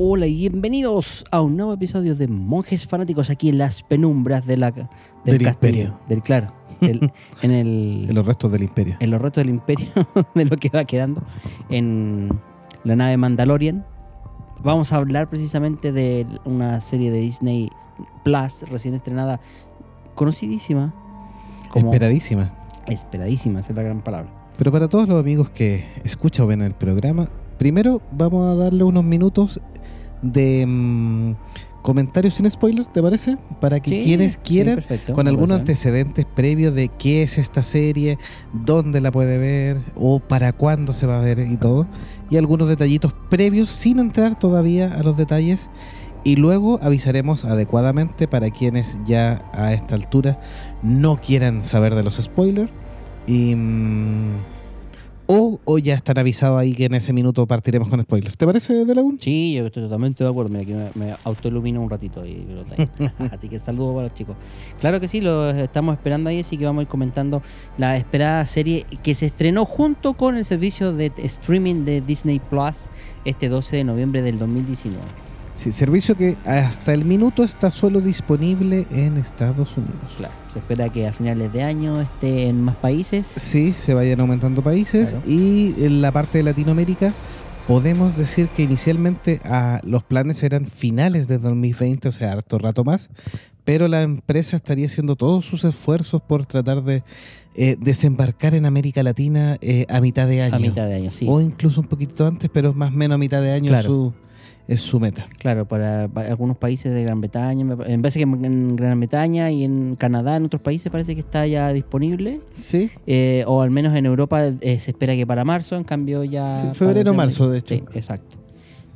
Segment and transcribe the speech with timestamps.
[0.00, 4.56] Hola y bienvenidos a un nuevo episodio de Monjes Fanáticos aquí en las penumbras de
[4.56, 4.86] la, del,
[5.24, 5.50] Del castillo.
[5.52, 5.98] imperio.
[6.08, 6.52] Del claro.
[6.80, 8.96] del- en, el, De los restos del imperio.
[9.00, 9.88] en los retos del imperio,
[10.36, 11.22] de lo que va quedando
[11.68, 12.28] en
[12.84, 13.84] la nave Mandalorian.
[14.62, 17.68] Vamos a hablar precisamente de una serie de Disney
[18.24, 19.40] Plus recién estrenada,
[20.14, 20.94] conocidísima,
[21.70, 22.52] como Esperadísima.
[22.86, 24.30] esperadísima, esa es la gran palabra.
[24.56, 27.28] Pero para todos los amigos que escuchan o ven el programa,
[27.58, 29.60] primero vamos a darle unos minutos
[30.22, 31.34] de mm,
[31.82, 33.38] comentarios sin spoiler, ¿te parece?
[33.60, 37.62] Para que Sí, quienes sí, quieran, perfecto, con algunos antecedentes previos de qué es esta
[37.62, 38.18] serie,
[38.52, 41.86] dónde la puede ver o para cuándo se va a ver y todo,
[42.30, 45.70] y algunos detallitos previos sin entrar todavía a los detalles.
[46.24, 50.40] Y luego avisaremos adecuadamente para quienes ya a esta altura
[50.82, 52.70] no quieran saber de los spoilers.
[53.26, 54.32] Y, mm,
[55.30, 58.38] o, o ya están avisados ahí que en ese minuto partiremos con spoilers.
[58.38, 59.20] ¿Te parece, De la Un?
[59.20, 60.50] Sí, yo estoy totalmente de acuerdo.
[60.50, 62.22] Mira, que me, me autoilumino un ratito.
[62.22, 62.46] ahí.
[63.30, 64.36] así que saludos para los chicos.
[64.80, 67.42] Claro que sí, lo estamos esperando ahí, así que vamos a ir comentando
[67.76, 72.86] la esperada serie que se estrenó junto con el servicio de streaming de Disney Plus
[73.26, 75.27] este 12 de noviembre del 2019.
[75.58, 80.14] Sí, servicio que hasta el minuto está solo disponible en Estados Unidos.
[80.16, 83.26] Claro, se espera que a finales de año esté en más países.
[83.26, 85.24] Sí, se vayan aumentando países Claro.
[85.28, 87.12] y en la parte de Latinoamérica
[87.66, 92.84] podemos decir que inicialmente ah, los planes eran finales de 2020, o sea, harto rato
[92.84, 93.10] más,
[93.64, 97.02] pero la empresa estaría haciendo todos sus esfuerzos por tratar de
[97.56, 100.54] eh, desembarcar en América Latina eh, a mitad de año.
[100.54, 101.26] A mitad de año, sí.
[101.28, 103.88] O incluso un poquito antes, pero más o menos a mitad de año Claro.
[103.88, 104.14] su,
[104.68, 105.26] es su meta.
[105.38, 108.76] Claro, para, para algunos países de Gran Bretaña, me pa- en vez de que en
[108.76, 112.40] Gran Bretaña y en Canadá, en otros países parece que está ya disponible.
[112.52, 116.22] Sí, Eh, o al menos en Europa eh, se espera que para marzo, en cambio
[116.22, 116.52] ya...
[116.60, 117.74] Sí, febrero, marzo, de hecho.
[117.74, 118.36] Sí, exacto.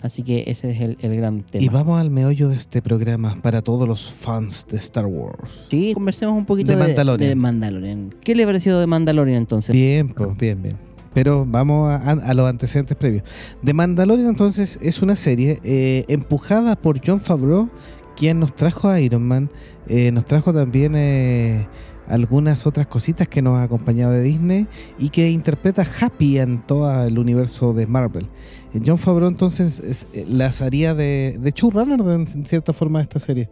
[0.03, 1.65] Así que ese es el, el gran tema.
[1.65, 5.67] y vamos al meollo de este programa para todos los fans de Star Wars.
[5.71, 7.29] Sí, conversemos un poquito De de, Mandalorian.
[7.31, 8.15] de Mandalorian.
[8.21, 9.73] ¿Qué le pareció de Mandalorian entonces?
[9.73, 10.77] Bien, pues, bien, bien.
[11.15, 13.25] Pero vamos a, a los antecedentes previos.
[13.65, 17.69] The Mandalorian entonces es una serie eh, empujada por John Favreau,
[18.17, 19.51] quien nos trajo a Iron Man,
[19.89, 21.67] eh, nos trajo también eh,
[22.09, 24.67] algunas otras cositas que nos ha acompañado de Disney
[24.99, 28.29] y que interpreta Happy en todo el universo de Marvel.
[28.75, 33.03] Eh, John Favreau entonces es- eh, las haría de, de showrunner en cierta forma de
[33.05, 33.51] esta serie.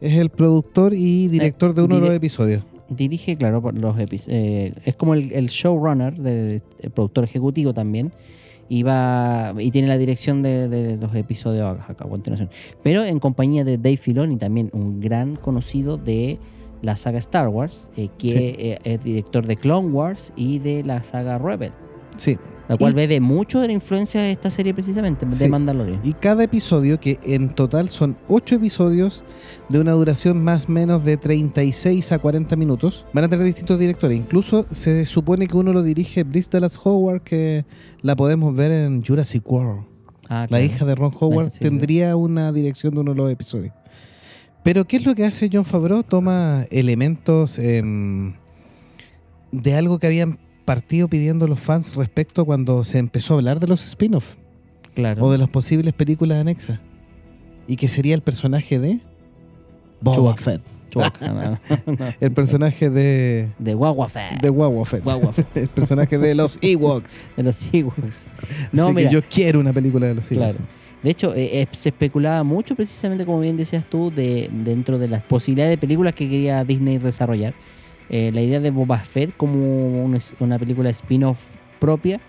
[0.00, 2.64] Es el productor y director de uno de los episodios.
[2.88, 4.74] Dirige, claro, los episodios.
[4.84, 8.12] es como el, el showrunner, del, el productor ejecutivo también.
[8.68, 12.48] Y, va, y tiene la dirección de, de los episodios a continuación.
[12.82, 16.38] Pero en compañía de Dave Filoni, también un gran conocido de
[16.80, 18.36] la saga Star Wars, eh, que Sí.
[18.38, 21.72] eh, es director de Clone Wars y de la saga Rebel.
[22.16, 25.48] Sí, La cual Y- bebe mucho de la influencia de esta serie precisamente, de Sí.
[25.48, 26.00] Mandalorian.
[26.02, 29.22] Y cada episodio, que en total son 8 episodios
[29.68, 33.78] de una duración más o menos de 36 a 40 minutos, van a tener distintos
[33.78, 34.16] directores.
[34.16, 37.66] Incluso se supone que uno lo dirige Brice Dallas Howard, que
[38.00, 39.84] la podemos ver en Jurassic World.
[40.30, 40.64] Ah, La claro.
[40.64, 41.64] hija de Ron Howard sí, sí.
[41.64, 43.74] tendría una dirección de uno de los episodios.
[44.62, 46.02] Pero ¿qué es lo que hace John Favreau?
[46.02, 48.32] Toma elementos em,
[49.52, 53.66] de algo que habían partido pidiendo los fans respecto cuando se empezó a hablar de
[53.66, 54.36] los spin-offs
[54.94, 55.24] Claro.
[55.24, 56.78] o de las posibles películas anexas.
[57.66, 59.00] Y que sería el personaje de
[60.00, 60.42] Boba Chewbacca.
[60.42, 60.60] Fett.
[60.90, 61.58] Chewbacca, no, no,
[61.98, 62.14] no.
[62.20, 64.40] El personaje de De Guagua Fett.
[64.40, 64.84] de Boba
[65.32, 65.56] Fett.
[65.56, 67.20] El personaje de los Ewoks.
[67.36, 68.28] De los Ewoks.
[68.70, 70.54] No, Así mira, que yo quiero una película de los Ewoks.
[70.54, 70.68] Claro.
[71.02, 75.08] De hecho, eh, eh, se especulaba mucho precisamente, como bien decías tú, de dentro de
[75.08, 77.54] las posibilidades de películas que quería Disney desarrollar.
[78.10, 81.38] Eh, la idea de Boba Fett como una, una película spin-off
[81.78, 82.20] propia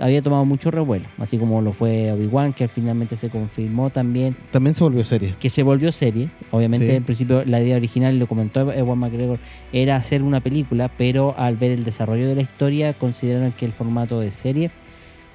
[0.00, 4.74] había tomado mucho revuelo, así como lo fue Obi-Wan, que finalmente se confirmó también También
[4.74, 5.34] se volvió serie.
[5.40, 6.30] que se volvió serie.
[6.52, 6.94] Obviamente, Sí.
[6.94, 9.40] en principio, la idea original, lo comentó Ewan McGregor,
[9.72, 13.72] era hacer una película, pero al ver el desarrollo de la historia, consideraron que el
[13.72, 14.70] formato de serie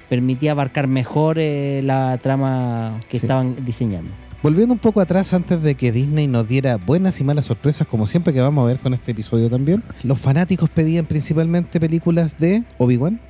[0.08, 3.26] permitía abarcar mejor eh, la trama que Sí.
[3.26, 4.10] estaban diseñando.
[4.44, 8.06] Volviendo un poco atrás antes de que Disney nos diera buenas y malas sorpresas, como
[8.06, 12.62] siempre que vamos a ver con este episodio también, los fanáticos pedían principalmente películas de
[12.76, 13.20] Obi-Wan,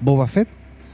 [0.00, 0.48] Boba Fett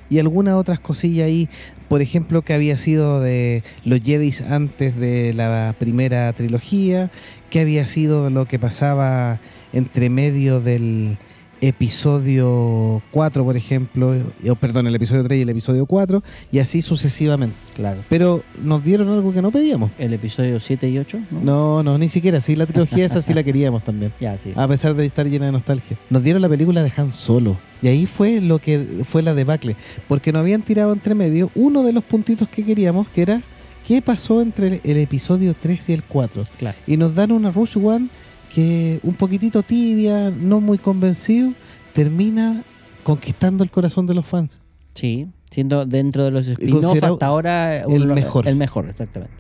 [0.09, 1.49] y algunas otras cosillas ahí,
[1.89, 7.13] por ejemplo, que había sido de los Jedis antes de la primera trilogía,
[7.49, 9.39] que había sido lo que pasaba
[9.73, 11.17] entre medio del
[11.61, 14.15] episodio 4, por ejemplo,
[14.49, 16.23] o perdón, el episodio 3 y el episodio 4,
[16.53, 17.57] y así sucesivamente.
[17.75, 18.03] Claro.
[18.09, 19.91] Pero nos dieron algo que no pedíamos.
[19.99, 21.41] El episodio 7 y 8, ¿no?
[21.41, 22.41] No, no, ni siquiera.
[22.41, 24.13] Sí, la trilogía esa sí la queríamos también.
[24.21, 24.53] Ya, sí.
[24.57, 25.97] A pesar de estar llena de nostalgia.
[26.09, 27.59] Nos dieron la película de Han Solo.
[27.83, 29.77] Y ahí fue lo que fue la debacle.
[30.09, 33.43] Porque nos habían tirado entre medio uno de los puntitos que queríamos, que era
[33.87, 36.45] qué pasó entre el, el episodio 3 y el 4.
[36.59, 36.79] Claro.
[36.87, 38.09] Y nos dan una Rush One
[38.51, 41.55] que un poquitito tibia, no muy convencido,
[41.95, 42.65] termina
[43.03, 44.61] conquistando el corazón de los fans.
[44.95, 48.47] Sí, siendo dentro de los spin-off considerado hasta ahora el mejor.
[48.47, 49.35] El mejor, exactamente.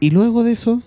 [0.00, 0.82] Y luego de eso,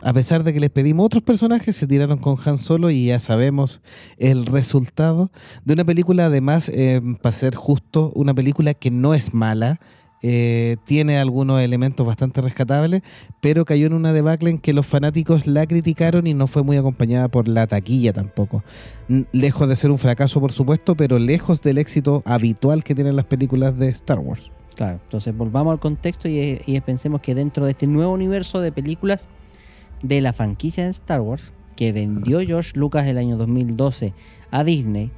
[0.00, 3.18] a pesar de que les pedimos otros personajes, se tiraron con Han Solo y ya
[3.18, 3.82] sabemos
[4.16, 5.30] el resultado
[5.64, 9.80] de una película, además, eh, para ser justo, una película que no es mala,
[10.22, 13.02] eh, tiene algunos elementos bastante rescatables,
[13.40, 16.76] pero cayó en una debacle en que los fanáticos la criticaron y no fue muy
[16.76, 18.62] acompañada por la taquilla tampoco.
[19.32, 23.24] Lejos de ser un fracaso, por supuesto, pero lejos del éxito habitual que tienen las
[23.24, 24.50] películas de Star Wars.
[24.76, 29.28] Claro, entonces volvamos al contexto y, pensemos que dentro de este nuevo universo de películas
[30.02, 34.12] de la franquicia de Star Wars que vendió George Lucas el año 2012
[34.50, 35.10] a Disney,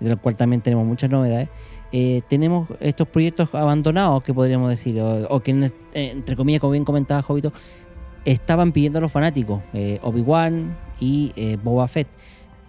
[0.00, 1.48] de lo cual también tenemos muchas novedades,
[1.92, 6.84] eh, tenemos estos proyectos abandonados que podríamos decir, o, que eh, entre comillas, como bien
[6.84, 7.52] comentaba Jovito,
[8.24, 12.08] estaban pidiendo a los fanáticos, eh, Obi-Wan y Boba Fett.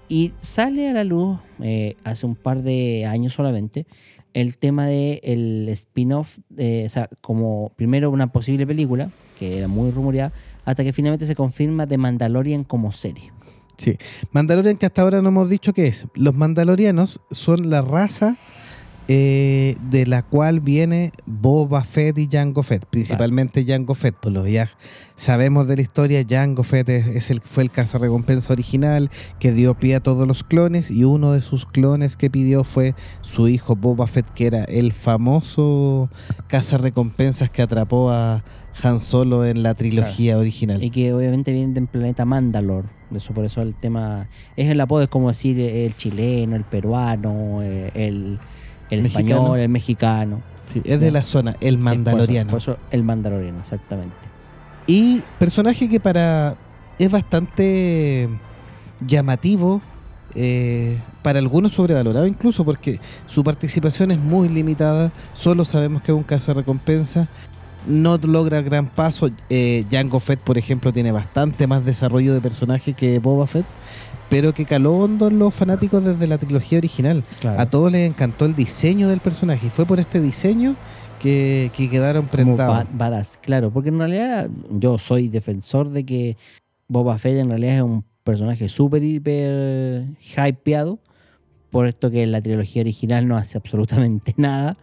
[0.10, 1.38] Y sale a la luz
[2.04, 3.86] hace un par de años solamente
[4.34, 9.10] el tema de el spin-off, o sea, como primero una posible película,
[9.40, 10.32] que era muy rumoreada,
[10.64, 13.32] hasta que finalmente se confirma de Mandalorian como serie.
[13.78, 13.98] Sí.
[14.32, 16.08] Mandalorian que hasta ahora no hemos dicho qué es.
[16.16, 18.38] Los mandalorianos son la raza
[19.08, 22.86] eh, de la cual viene Boba Fett y Jango Fett.
[22.86, 24.16] Principalmente Jango Fett.
[24.16, 24.70] Por lo que ya
[25.16, 29.10] sabemos de la historia, Jango Fett es, es el, fue el cazarrecompensa original
[29.40, 32.96] que dio pie a todos los clones y uno de sus clones que pidió fue
[33.22, 36.10] su hijo Boba Fett, que era el famoso
[36.48, 38.44] cazarrecompensas que atrapó a
[38.84, 40.84] Han Solo en la trilogía original.
[40.84, 42.86] Y que obviamente viene del planeta Mandalor.
[43.16, 44.28] Eso por eso el tema.
[44.58, 48.40] Es el apodo, es como decir el chileno, el peruano, eh, el,
[48.90, 49.30] el Mexicano.
[49.30, 50.42] español, el mexicano.
[50.66, 52.52] Sí, es de la zona, el mandaloriano.
[52.52, 54.16] Por eso, por eso el Mandaloriano, exactamente.
[54.86, 56.58] Y personaje que para
[57.00, 58.28] es bastante
[59.06, 59.82] llamativo,
[60.36, 66.18] eh, para algunos sobrevalorado incluso, porque su participación es muy limitada, solo sabemos que es
[66.18, 67.28] un caso de recompensa,
[67.88, 69.30] no logra gran paso.
[69.50, 73.66] Eh, Jango Fett, por ejemplo, tiene bastante más desarrollo de personaje que Boba Fett,
[74.30, 77.24] pero que caló hondo los fanáticos desde la trilogía original.
[77.40, 77.60] Claro.
[77.60, 80.76] A todos les encantó el diseño del personaje y fue por este diseño
[81.20, 82.86] que, que quedaron prendados.
[82.94, 86.38] badass, claro, porque en realidad yo soy defensor de que
[86.88, 91.00] Boba Fett en realidad es un personaje súper, hiper hypeado,
[91.70, 94.78] por esto que la trilogía original no hace absolutamente nada,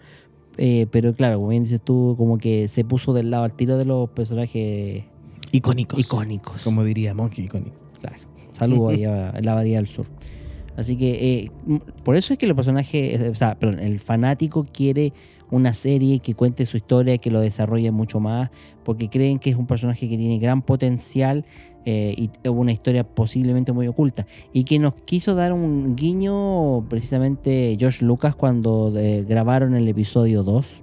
[0.57, 3.76] eh, pero claro, como bien dices tú, como que se puso del lado al tiro
[3.76, 5.04] de los personajes
[5.52, 5.99] Icónicos.
[6.00, 6.62] icónicos.
[6.62, 7.76] Como diría Monkey, icónico.
[8.00, 8.16] Claro.
[8.54, 10.06] Saludos ahí a la Abadía del Sur.
[10.76, 11.50] Así que eh,
[12.02, 15.12] por eso es que el personaje, eh, o sea, perdón, el fanático quiere
[15.50, 18.50] una serie que cuente su historia, que lo desarrolle mucho más,
[18.82, 21.44] porque creen que es un personaje que tiene gran potencial
[21.87, 24.26] eh, y una historia posiblemente muy oculta.
[24.52, 30.42] Y que nos quiso dar un guiño precisamente George Lucas cuando eh, grabaron el episodio
[30.42, 30.82] 2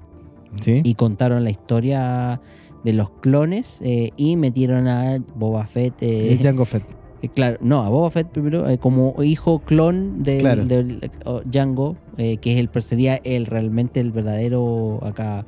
[0.61, 0.81] ¿Sí?
[0.83, 2.39] y contaron la historia
[2.83, 5.95] de los clones eh, y metieron a Boba Fett.
[6.01, 7.00] eh, Jango Fett.
[7.21, 10.65] Eh, Claro, no, a Boba Fett primero eh, como hijo clon del, Claro.
[10.65, 15.45] del, eh, oh, Django, eh, que es el, sería el realmente el verdadero acá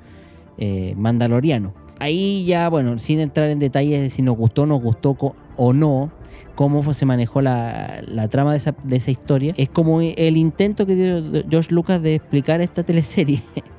[0.95, 1.73] mandaloriano.
[1.99, 5.17] Ahí ya, bueno, sin entrar en detalles de si nos gustó, nos gustó
[5.57, 6.11] o no,
[6.55, 10.85] cómo se manejó la, la trama de esa, de esa historia, es como el intento
[10.85, 13.41] que dio George Lucas de explicar esta teleserie.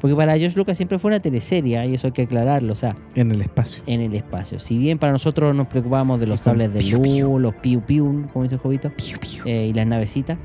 [0.00, 2.72] Porque para George Lucas siempre fue una teleserie, y eso hay que aclararlo.
[2.72, 3.82] O sea, en el espacio.
[3.86, 4.58] en el espacio.
[4.58, 7.38] Si bien para nosotros nos preocupábamos de los con sables de luz, piu.
[7.38, 8.90] los piu piu, como dice el Jovito,
[9.44, 10.38] eh, y las navecitas,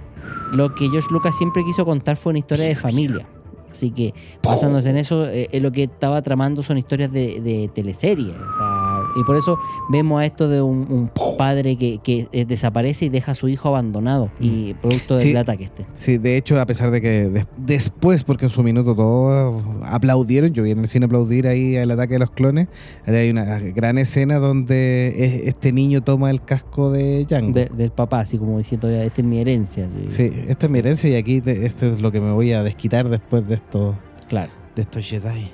[0.51, 3.25] lo que George Lucas siempre quiso contar fue una historia de familia.
[3.71, 7.69] Así que basándose en eso, eh, eh, lo que estaba tramando son historias de, de
[7.73, 8.33] teleseries.
[8.33, 8.74] O sea,
[9.15, 9.57] y por eso
[9.89, 13.47] vemos a esto de un, un padre que, que, eh, desaparece y deja a su
[13.47, 15.35] hijo abandonado y producto del Sí.
[15.35, 15.85] ataque este.
[15.95, 20.53] Sí, de hecho, a pesar de que des- después, porque en su minuto todos aplaudieron,
[20.53, 22.67] yo vi en el cine aplaudir ahí el ataque de los clones,
[23.05, 27.53] hay una gran escena donde es- este niño toma el casco de Django.
[27.53, 29.85] De- del papá, así como diciendo, "Ya, esta es mi herencia.
[29.87, 30.05] así.
[30.09, 32.63] Sí, esta es mi herencia y aquí te- esto es lo que me voy a
[32.63, 33.95] desquitar después de estos,
[34.27, 35.49] Claro, de estos Jedi.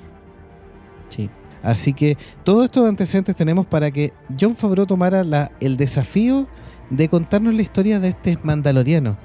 [1.08, 1.28] sí.
[1.62, 6.48] Así que todos estos antecedentes tenemos para que John Favreau tomara el desafío
[6.90, 9.16] de contarnos la historia de este mandaloriano.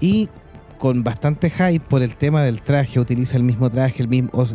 [0.00, 0.28] Y
[0.76, 4.08] con bastante hype por el tema del traje, utiliza el mismo traje, el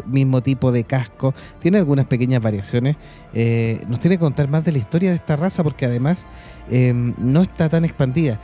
[0.06, 2.96] mismo tipo de casco, tiene algunas pequeñas variaciones.
[3.34, 6.28] eh, nos tiene que contar más de la historia de esta raza porque además
[6.70, 8.40] eh, no está tan expandida.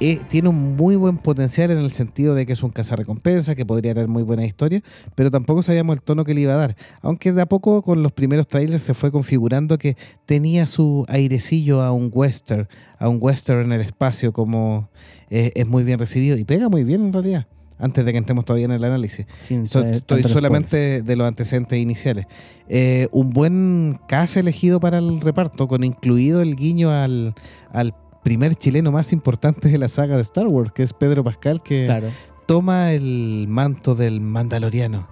[0.00, 3.64] Eh, tiene un muy buen potencial en el sentido de que es un cazarrecompensa, que
[3.64, 4.82] podría dar muy buena historia,
[5.14, 6.76] pero tampoco sabíamos el tono que le iba a dar.
[7.00, 9.96] Aunque de a poco con los primeros trailers se fue configurando que
[10.26, 14.90] tenía su airecillo a un western, a un western en el espacio, como
[15.30, 17.46] eh, es muy bien recibido y pega muy bien en realidad.
[17.78, 19.26] Antes de que entremos todavía en el análisis.
[19.64, 22.26] So- tener estoy solamente de los antecedentes iniciales.
[22.68, 27.34] Eh, un buen cast elegido para el reparto, con incluido el guiño al,
[27.72, 31.62] al primer chileno más importante de la saga de Star Wars, que es Pedro Pascal,
[31.62, 31.84] que.
[31.86, 32.08] Claro,
[32.46, 35.08] toma el manto del Mandaloriano.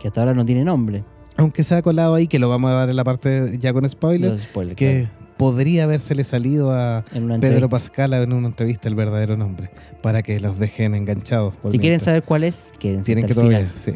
[0.00, 1.04] que hasta ahora no tiene nombre.
[1.36, 3.88] Aunque se ha colado ahí, que lo vamos a dar en la parte ya con
[3.88, 5.34] spoiler, spoilers, que claro.
[5.38, 7.04] podría habérsele salido a
[7.40, 7.68] Pedro.
[7.70, 9.70] Pascal en una entrevista el verdadero nombre,
[10.02, 11.54] para que los dejen enganchados.
[11.56, 13.72] por Si quieren saber cuál es, quédense Tienen que todavía, final.
[13.76, 13.92] sí.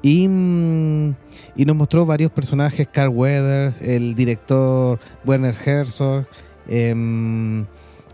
[0.00, 1.14] Y, mm,
[1.56, 6.24] y nos mostró varios personajes, Carl Weathers, el director Werner Herzog,
[6.68, 7.66] em,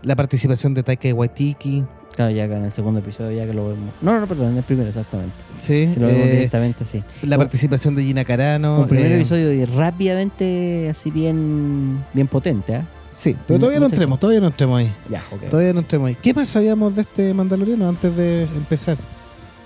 [0.05, 1.83] la participación de Taika Waititi,
[2.15, 3.93] Claro, ya que en el segundo episodio, ya que lo vemos.
[4.01, 5.33] No, no, perdón, en el primero, exactamente.
[5.59, 7.03] sí, Que lo vemos eh, directamente así.
[7.23, 8.79] la participación de Gina Carano.
[8.79, 12.87] Un primer eh, episodio de rápidamente, así bien, bien potente, ¿ah?
[13.11, 14.93] Sí, pero todavía no entremos, todavía no entremos ahí.
[15.09, 15.49] Ya, ok.
[15.49, 16.15] Todavía no entremos ahí.
[16.21, 18.97] ¿Qué más sabíamos de este Mandaloriano antes de empezar?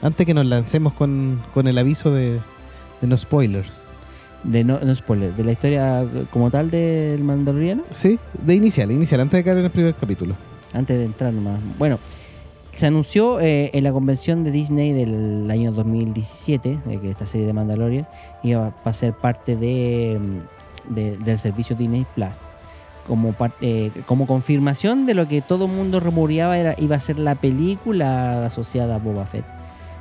[0.02, 2.40] Antes que nos lancemos con, con el aviso de,
[3.02, 3.70] de no spoilers.
[4.44, 9.20] De no, no spoiler, de la historia como tal del Mandaloriano, Sí, de inicial, inicial,
[9.20, 10.36] antes de caer en el primer capítulo.
[10.74, 11.60] antes de entrar nomás.
[11.78, 12.00] Bueno,
[12.72, 17.46] se anunció eh, en la convención de Disney del año 2017 de que esta serie
[17.48, 18.08] de Mandalorian
[18.44, 22.48] iba a ser parte de, mm, de- del servicio Disney Plus.
[23.08, 27.18] Como, eh, como confirmación de lo que todo el mundo rumoreaba era, iba a ser
[27.20, 29.46] la película asociada a Boba Fett.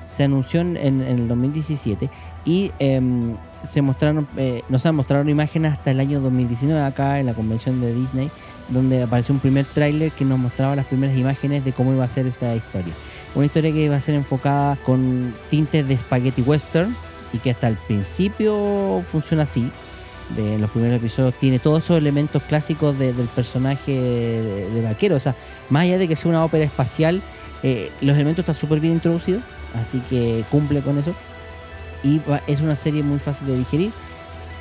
[0.09, 2.09] Se anunció en, en el 2017
[2.45, 3.35] y em,
[3.69, 7.81] se mostraron, eh, nos han mostrado imágenes hasta el año 2019 acá en la convención
[7.81, 8.31] de Disney
[8.71, 12.09] donde apareció un primer tráiler que nos mostraba las primeras imágenes de cómo iba a
[12.09, 12.93] ser esta historia.
[13.35, 16.95] Una historia que iba a ser enfocada con tintes de spaghetti western
[17.33, 19.71] y que hasta el principio funciona así.
[20.37, 24.83] De en los primeros episodios tiene todos esos elementos clásicos de- del personaje de, de
[24.83, 25.17] vaquero.
[25.17, 25.35] O sea,
[25.71, 27.23] más allá de que sea una ópera espacial,
[27.63, 29.43] eh, los elementos están súper bien introducidos,
[29.75, 31.15] así que cumple con eso.
[32.03, 33.91] Y va- es una serie muy fácil de digerir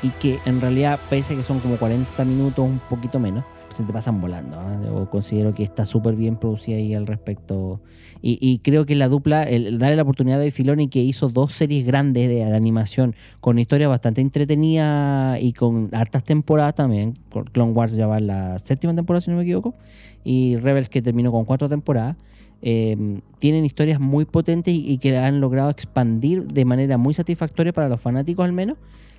[0.03, 3.83] y que en realidad, pese a que son como 40 minutos, un poquito menos, se
[3.83, 4.57] te pasan volando.
[4.59, 4.79] ¿ah?
[4.83, 7.79] Yo considero que está súper bien producida ahí al respecto.
[8.21, 11.29] Y, y creo que la dupla, el, el darle la oportunidad de Filoni que hizo
[11.29, 17.19] dos series grandes de, de animación con historias bastante entretenidas y con hartas temporadas también.
[17.51, 19.75] Clone Wars ya va en la séptima temporada, si no me equivoco.
[20.23, 22.15] Y Rebels que terminó con cuatro temporadas.
[22.61, 27.73] Eh, tienen historias muy potentes y, y que han logrado expandir de manera muy satisfactoria
[27.73, 28.77] para los fanáticos al menos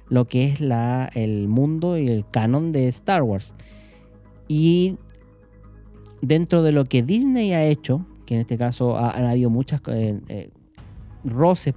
[0.08, 3.54] lo que es la, el mundo y el canon de Star Wars.
[4.48, 4.96] Y
[6.22, 9.80] dentro de lo que Disney ha hecho, que en este caso ha- han habido muchas
[9.88, 10.50] eh, eh,
[11.24, 11.74] roces,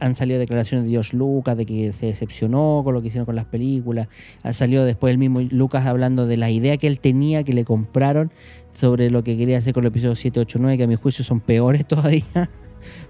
[0.00, 3.36] han salido declaraciones de George Lucas de que se decepcionó con lo que hicieron con
[3.36, 4.08] las películas,
[4.42, 7.64] ha salido después el mismo Lucas hablando de la idea que él tenía que le
[7.64, 8.32] compraron
[8.74, 11.24] sobre lo que quería hacer con el episodio 7, 8, 9, que a mi juicio
[11.24, 12.50] son peores todavía,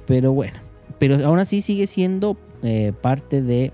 [0.07, 0.59] pero bueno,
[0.99, 3.73] pero aún así sigue siendo eh, parte de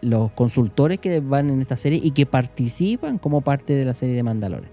[0.00, 4.14] los consultores que van en esta serie y que participan como parte de la serie
[4.14, 4.70] de Mandalorian.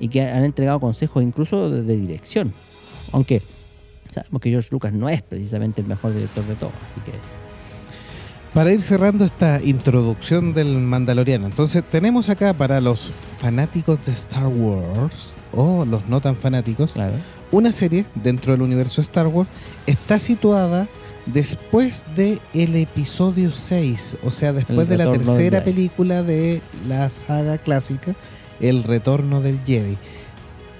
[0.00, 2.54] Y que han entregado consejos incluso de dirección.
[3.12, 3.42] Aunque
[4.12, 7.12] sabemos que George Lucas no es precisamente el mejor director de todo, así que
[8.54, 14.46] Para ir cerrando esta introducción del Mandaloriano, entonces tenemos acá para los fanáticos de Star
[14.46, 17.14] Wars o los no tan fanáticos, claro.
[17.50, 19.48] una serie dentro del universo Star Wars
[19.86, 20.88] está situada
[21.26, 27.58] después de el episodio 6, o sea, después de la tercera película de la saga
[27.58, 28.14] clásica,
[28.60, 29.96] El Retorno del Jedi.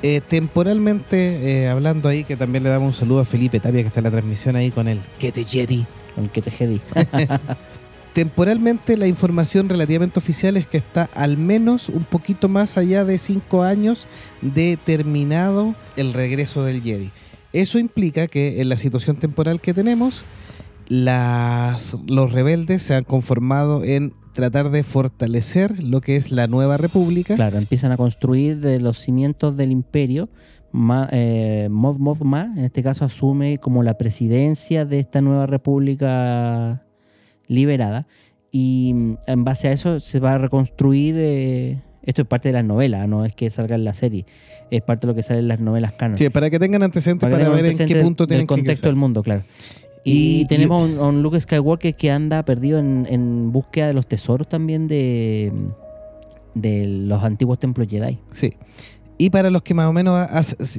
[0.03, 3.89] Eh, temporalmente, eh, hablando ahí, que también le damos un saludo a Felipe Tapia, que
[3.89, 5.87] está en la transmisión ahí con el Que te Jedi.
[6.15, 6.81] Con que te jedi.
[8.13, 13.17] Temporalmente la información relativamente oficial es que está al menos un poquito más allá de
[13.17, 14.07] cinco años
[14.43, 17.11] de terminado el regreso del Jedi.
[17.55, 20.25] Eso implica que en la situación temporal que tenemos,
[20.89, 26.77] las, los rebeldes se han conformado en tratar de fortalecer lo que es la nueva
[26.77, 27.35] república.
[27.35, 30.29] Claro, empiezan a construir de los cimientos del imperio.
[30.73, 36.83] Ma, eh, Mod Mothma, en este caso, asume como la presidencia de esta nueva república
[37.47, 38.07] liberada.
[38.51, 41.15] Y mm, en base a eso se va a reconstruir.
[41.19, 44.27] Eh, esto es parte de las novelas, no es que salga en la serie.
[44.71, 46.19] Es parte de lo que sale en las novelas canon.
[46.19, 49.23] Sí, para que tengan antecedentes para, ver en qué punto tienen el contexto del mundo,
[49.23, 49.43] claro.
[50.05, 53.95] Y, y tenemos y, a, un, Luke Skywalker que anda perdido en, en, búsqueda de
[53.95, 55.53] los tesoros también de,
[56.55, 58.19] de los antiguos templos Jedi.
[58.31, 58.55] Sí.
[59.19, 60.29] Y para los que más o menos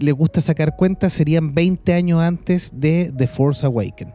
[0.01, 4.13] les gusta sacar cuentas, serían 20 años antes de The Force Awakens.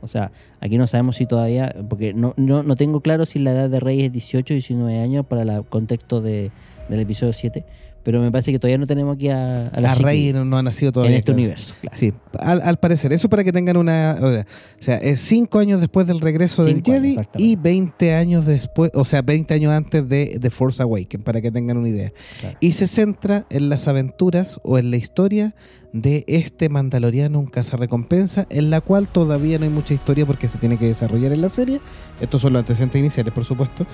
[0.00, 3.50] O sea, aquí no sabemos si todavía, porque no, no, no tengo claro si la
[3.50, 6.52] edad de Rey es 18 o 19 años para el contexto de,
[6.88, 7.64] del episodio 7,
[8.06, 10.56] pero me parece que todavía no tenemos aquí a, a la a Rey no, no,
[10.56, 11.40] ha nacido todavía en este claro.
[11.40, 11.74] universo.
[11.80, 11.96] Claro.
[11.98, 13.12] Sí, al, al, parecer.
[13.12, 14.16] Eso para que tengan una.
[14.20, 14.44] O
[14.78, 18.92] sea, es 5 años después del regreso cinco del Jedi años, y 20 años después,
[18.94, 22.12] o sea, 20 años antes de The Force Awakens, para que tengan una idea.
[22.38, 22.56] Claro.
[22.60, 25.56] Y se centra en las aventuras o en la historia
[25.92, 30.58] de este mandaloriano, un cazarrecompensa, en la cual todavía no hay mucha historia porque se
[30.58, 31.80] tiene que desarrollar en la serie.
[32.20, 33.84] Estos son los antecedentes iniciales, por supuesto.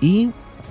[0.00, 0.30] Y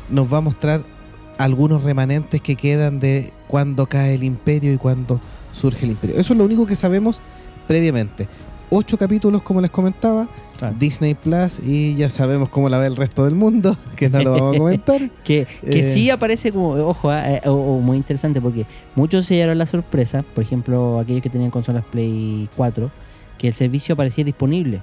[0.09, 0.98] nos va a mostrar
[1.39, 5.21] algunos remanentes que quedan de cuando cae el imperio y cuando
[5.53, 6.19] surge el imperio.
[6.19, 7.21] Eso es lo único que sabemos
[7.65, 8.27] previamente.
[8.69, 10.27] Ocho capítulos, como les comentaba,
[10.57, 10.75] claro.
[10.77, 14.33] Disney Plus, y ya sabemos cómo la ve el resto del mundo, que no lo
[14.33, 15.09] vamos a comentar.
[15.23, 19.35] que que eh, sí aparece como, ojo, eh, o, o muy interesante, porque muchos se
[19.35, 22.91] dieron la sorpresa, por ejemplo, aquellos que tenían consolas Play 4,
[23.37, 24.81] que el servicio aparecía disponible,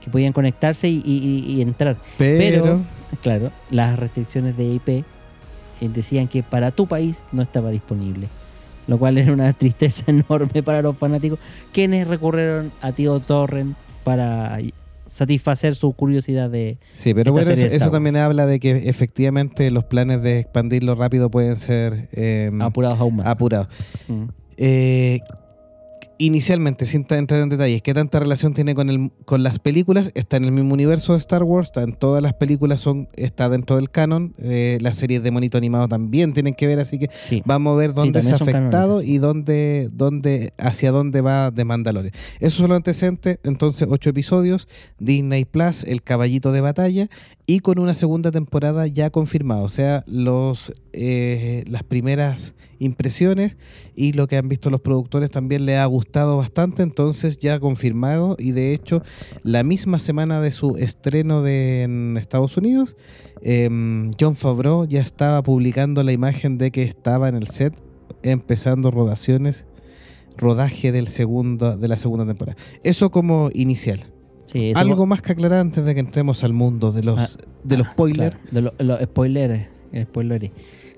[0.00, 1.96] que podían conectarse y, y, y entrar.
[2.18, 2.80] Pero, Pero,
[3.20, 5.04] claro, las restricciones de IP
[5.88, 8.28] decían que para tu país no estaba disponible.
[8.86, 11.38] Lo cual era una tristeza enorme para los fanáticos,
[11.72, 14.58] quienes recurrieron a Tío Torrent para
[15.06, 16.78] satisfacer su curiosidad de.
[16.94, 21.30] Sí, pero bueno, eso, eso, también habla de que efectivamente los planes de expandirlo rápido
[21.30, 23.26] pueden ser eh, apurados aún más.
[23.26, 23.68] Apurados.
[24.08, 24.24] Mm.
[24.56, 25.20] Eh,
[26.26, 30.12] inicialmente, sin entrar en detalles, ¿qué tanta relación tiene con, el, con las películas?
[30.14, 33.48] Está en el mismo universo de Star Wars, está en todas las películas, son, está
[33.48, 34.32] dentro del canon.
[34.38, 37.42] Eh, las series de monito animado también tienen que ver, así que sí.
[37.44, 41.64] vamos a ver dónde sí, se ha afectado y dónde, dónde, hacia dónde va de
[41.64, 42.14] Mandalorian.
[42.38, 44.68] Esos son los antecedentes, entonces, ocho episodios,
[45.00, 47.08] Disney Plus, El Caballito de Batalla,
[47.46, 53.56] y con una segunda temporada ya confirmada, o sea, los eh, las primeras impresiones
[53.94, 58.36] y lo que han visto los productores también le ha gustado bastante, entonces ya confirmado
[58.38, 59.02] y de hecho
[59.42, 62.96] la misma semana de su estreno de, en Estados Unidos,
[63.40, 63.68] eh,
[64.20, 67.74] John Favreau ya estaba publicando la imagen de que estaba en el set
[68.22, 69.64] empezando rodaciones,
[70.36, 72.56] rodaje del segundo de la segunda temporada.
[72.82, 74.06] Eso como inicial.
[74.44, 77.78] Sí, Algo más que aclarar antes de que entremos al mundo de los, ah, de
[77.78, 78.36] los spoilers.
[78.36, 79.68] Claro, de los lo spoilers.
[80.02, 80.52] spoilers.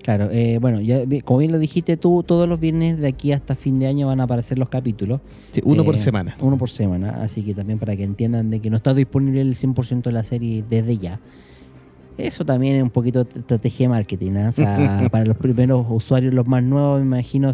[0.04, 3.54] Claro, eh, bueno, ya, como bien lo dijiste tú, todos los viernes de aquí hasta
[3.54, 5.22] fin de año van a aparecer los capítulos.
[5.50, 6.36] Sí, uno eh, por semana.
[6.42, 9.54] Uno por semana, así que también para que entiendan de que no está disponible el
[9.54, 11.20] 100% de la serie desde ya.
[12.18, 14.48] Eso también es un poquito de estrategia de marketing, ¿eh?
[14.48, 17.52] o sea, para los primeros usuarios, los más nuevos, me imagino,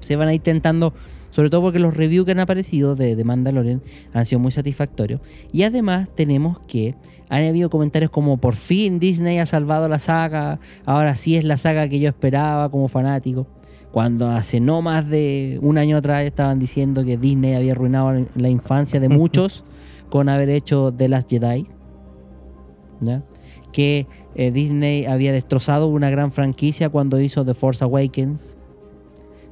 [0.00, 0.92] se van a ir intentando
[1.36, 3.82] sobre todo porque los reviews que han aparecido de, de Mandalorian
[4.14, 5.20] han sido muy satisfactorios.
[5.52, 6.94] Y además tenemos que
[7.28, 11.58] han habido comentarios como por fin Disney ha salvado la saga, ahora sí es la
[11.58, 13.46] saga que yo esperaba como fanático.
[13.92, 18.48] Cuando hace no más de un año atrás estaban diciendo que Disney había arruinado la
[18.48, 19.62] infancia de muchos
[20.08, 21.66] con haber hecho The Last Jedi.
[23.02, 23.22] ¿ya?
[23.72, 28.56] Que eh, Disney había destrozado una gran franquicia cuando hizo The Force Awakens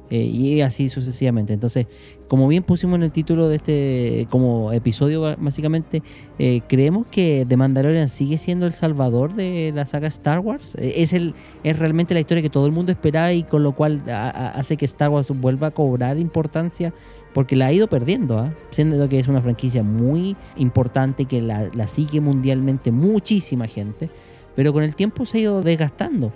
[0.09, 1.53] eh, y así sucesivamente.
[1.53, 1.87] Entonces,
[2.27, 6.03] como bien pusimos en el título de este como episodio, básicamente,
[6.37, 10.75] eh, creemos que The Mandalorian sigue siendo el salvador de la saga Star Wars.
[10.75, 13.73] Eh, es, el, es realmente la historia que todo el mundo esperaba y con lo
[13.73, 16.93] cual hace que Star Wars vuelva a cobrar importancia
[17.33, 18.51] porque la ha ido perdiendo, ¿eh?
[18.69, 24.09] siendo que es una franquicia muy importante que la, la sigue mundialmente muchísima gente,
[24.55, 26.31] pero con el tiempo se ha ido desgastando.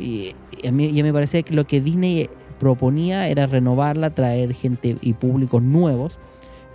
[0.00, 0.34] Y
[0.66, 2.28] a mí ya me parece que lo que Disney
[2.60, 6.20] proponía era renovarla, traer gente y públicos nuevos,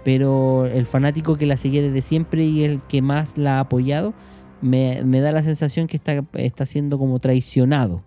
[0.03, 4.13] pero el fanático que la seguía desde siempre y el que más la ha apoyado,
[4.61, 8.03] me, me da la sensación que está, está siendo como traicionado.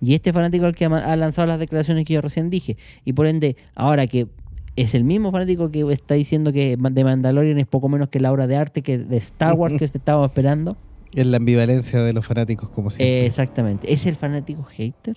[0.00, 2.76] Y este fanático al que ha lanzado las declaraciones que yo recién dije.
[3.04, 4.28] Y por ende, ahora que
[4.76, 8.30] es el mismo fanático que está diciendo que The Mandalorian es poco menos que la
[8.30, 10.76] obra de arte que de Star Wars que estábamos esperando.
[11.14, 13.26] Es la ambivalencia de los fanáticos, como siempre.
[13.26, 13.92] exactamente.
[13.92, 15.16] ¿Es el fanático hater?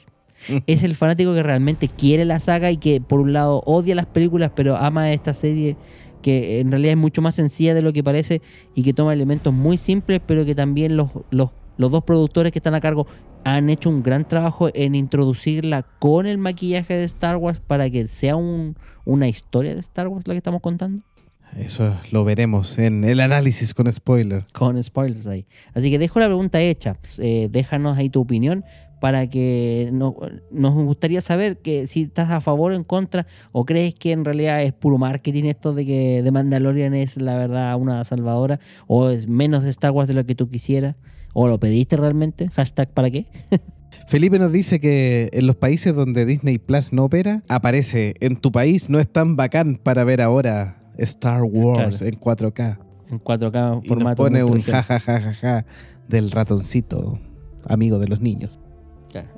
[0.67, 4.07] ¿Es el fanático que realmente quiere la saga y que por un lado odia las
[4.07, 5.77] películas pero ama esta serie
[6.21, 8.41] que en realidad es mucho más sencilla de lo que parece
[8.75, 12.59] y que toma elementos muy simples pero que también los, los, los dos productores que
[12.59, 13.07] están a cargo
[13.43, 18.07] han hecho un gran trabajo en introducirla con el maquillaje de Star Wars para que
[18.07, 18.75] sea un,
[19.05, 21.03] una historia de Star Wars la que estamos contando.
[21.57, 24.51] Eso lo veremos en el análisis con spoilers.
[24.53, 25.45] Con spoilers ahí.
[25.73, 26.97] Así que dejo la pregunta hecha.
[27.17, 28.63] Eh, déjanos ahí tu opinión
[29.01, 33.95] para que nos gustaría saber que si estás a favor o en contra o crees
[33.95, 38.03] que en realidad es puro marketing esto de que The Mandalorian es la verdad una
[38.03, 40.95] salvadora o es menos de Star Wars de lo que tú quisieras
[41.33, 42.49] o lo pediste realmente.
[42.49, 43.25] Hashtag para qué.
[44.07, 48.51] Felipe nos dice que en los países donde Disney Plus no opera, aparece en tu
[48.51, 52.77] país no es tan bacán para ver ahora Star Wars en 4K.
[53.09, 54.27] En 4K formato.
[54.27, 55.65] Y nos pone un jajajaja
[56.07, 57.19] del ratoncito,
[57.65, 58.59] amigo de los niños.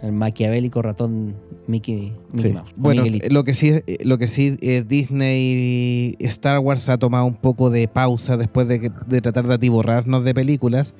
[0.02, 1.36] El maquiavélico ratón
[1.68, 2.74] Mickey, Mouse.
[2.76, 7.70] Bueno, lo que sí, lo que sí eh, Disney Star Wars ha tomado un poco
[7.70, 10.96] de pausa después de, de tratar de atiborrarnos de películas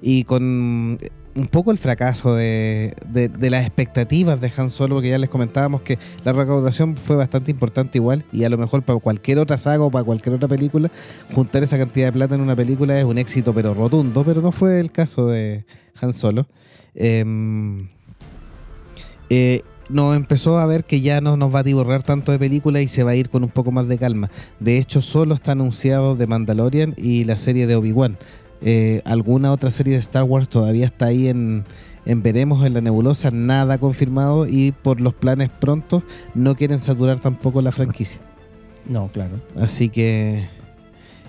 [0.00, 0.98] y con
[1.38, 2.94] un poco el fracaso de,
[3.40, 7.98] las expectativas de Han Solo, porque ya les comentábamos que la recaudación fue bastante importante
[7.98, 10.90] igual, y a lo mejor para cualquier otra saga o para cualquier otra película,
[11.32, 14.52] juntar esa cantidad de plata en una película es un éxito pero rotundo, pero no
[14.52, 15.64] fue el caso de
[16.00, 16.48] Han Solo.
[16.94, 17.88] Em,
[19.30, 22.82] eh, nos empezó a ver que ya no nos va a divorrar tanto de películas
[22.82, 24.30] y se va a ir con un poco más de calma.
[24.60, 28.18] De hecho, solo está anunciado The Mandalorian y la serie de Obi-Wan.
[28.60, 31.64] Eh, alguna otra serie de Star Wars todavía está ahí en,
[32.04, 36.02] veremos en la nebulosa, nada confirmado y por los planes prontos
[36.34, 38.20] no quieren saturar tampoco la franquicia.
[38.88, 39.40] No, claro.
[39.56, 40.48] Así que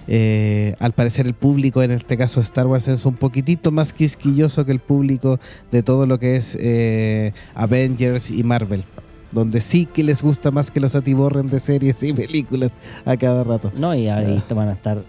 [0.07, 3.93] eh, al parecer el público en este caso de Star Wars es un poquitito más
[3.93, 5.39] quisquilloso que el público
[5.71, 8.85] de todo lo que es eh, Avengers y Marvel
[9.31, 12.71] donde sí que les gusta más que los atiborren de series y películas
[13.05, 13.71] a cada rato.
[13.75, 14.53] No, y ahí ah.
[14.53, 15.03] van a estar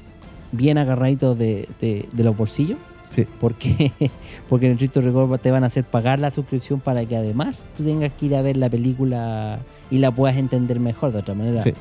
[0.52, 2.78] bien agarraditos de, de, los bolsillos.
[3.08, 3.26] Sí.
[3.40, 3.92] Porque,
[4.48, 7.64] porque en el Cristo Record te van a hacer pagar la suscripción para que además
[7.76, 11.34] tú tengas que ir a ver la película y la puedas entender mejor de otra
[11.34, 11.60] manera.
[11.60, 11.72] Sí.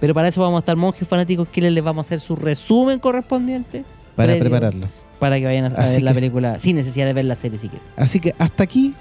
[0.00, 2.98] Pero para eso vamos a estar monjes fanáticos que les vamos a hacer su resumen
[2.98, 3.84] correspondiente.
[4.14, 4.88] Para prepararlo.
[5.18, 7.84] Para que vayan a, ver la película sin necesidad de ver la serie siquiera.
[7.96, 8.94] Así que hasta aquí,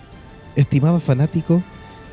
[0.56, 1.62] estimados fanáticos,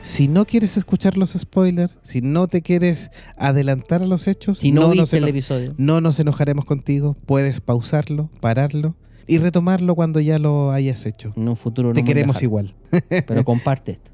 [0.02, 4.70] si no quieres escuchar los spoilers, si no te quieres adelantar a los hechos, si
[4.70, 7.16] no, viste el episodio, no nos enojaremos contigo.
[7.24, 8.94] Puedes pausarlo, pararlo
[9.26, 11.32] y retomarlo cuando ya lo hayas hecho.
[11.36, 12.74] En un futuro no Te queremos igual.
[13.08, 14.10] Pero comparte esto.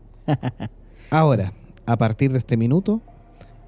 [1.11, 1.53] Ahora,
[1.87, 3.03] a partir de este minuto,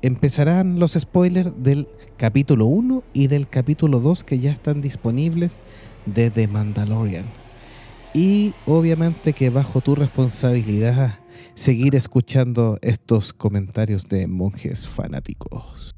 [0.02, 5.60] empezarán los spoilers del capítulo 1 y del capítulo 2 que ya están disponibles
[6.06, 7.24] de The Mandalorian.
[8.12, 11.20] Y obviamente que bajo tu responsabilidad
[11.54, 15.94] seguir escuchando estos comentarios de monjes fanáticos.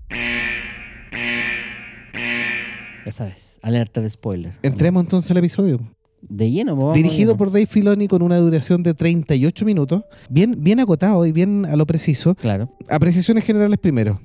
[3.05, 4.55] Ya sabes, alerta de spoiler.
[4.62, 5.81] Entremos entonces al episodio.
[6.29, 10.05] De lleno, vamos Dirigido por Dave Filoni con una duración de 38 minutos.
[10.29, 12.35] Bien, bien acotado y bien a lo preciso.
[12.35, 12.71] Claro.
[12.89, 14.21] Apreciaciones generales primero.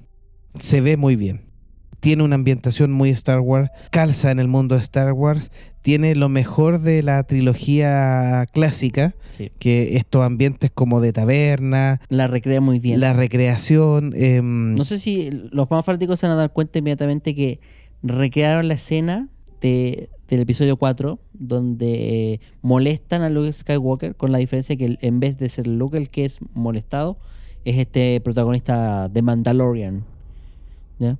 [0.57, 1.49] Se ve muy bien
[1.99, 6.29] tiene una ambientación muy Star Wars, calza en el mundo de Star Wars, tiene lo
[6.29, 9.15] mejor de la trilogía clásica,
[9.59, 12.01] que estos ambientes como de taberna.
[12.09, 12.99] La recrea muy bien.
[12.99, 14.13] La recreación.
[14.15, 17.59] Em, no sé si los más fanáticos se van a dar cuenta inmediatamente que
[18.03, 19.29] recrearon la escena
[19.61, 25.37] de, del episodio 4, donde molestan a Luke Skywalker, con la diferencia que en vez
[25.37, 27.17] de ser Luke el que es molestado,
[27.65, 30.05] es este protagonista de Mandalorian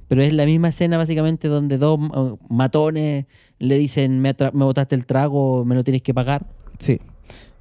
[0.07, 3.25] pero es la misma escena básicamente donde dos uh, matones
[3.59, 6.45] le dicen, me, me botaste el trago, me lo tienes que pagar.
[6.77, 6.99] Sí.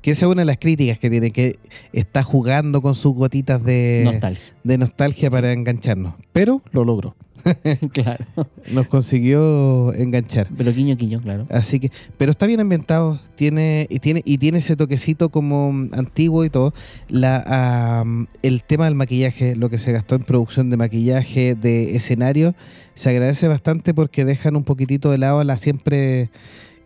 [0.01, 1.59] Que esa es una de las críticas que tiene, que
[1.93, 6.15] está jugando con sus gotitas de nostalgia, de nostalgia para engancharnos.
[6.33, 7.17] Pero lo logró.
[7.93, 8.25] claro.
[8.73, 10.49] Nos consiguió enganchar.
[10.57, 11.47] Pero quiño quiño, claro.
[11.51, 16.45] Así que, pero está bien ambientado, tiene y tiene y tiene ese toquecito como antiguo
[16.45, 16.75] y todo.
[17.09, 18.05] La
[18.43, 22.55] el tema del maquillaje, lo que se gastó en producción de maquillaje, de escenario,
[22.95, 26.31] se agradece bastante porque dejan un poquitito de lado a la siempre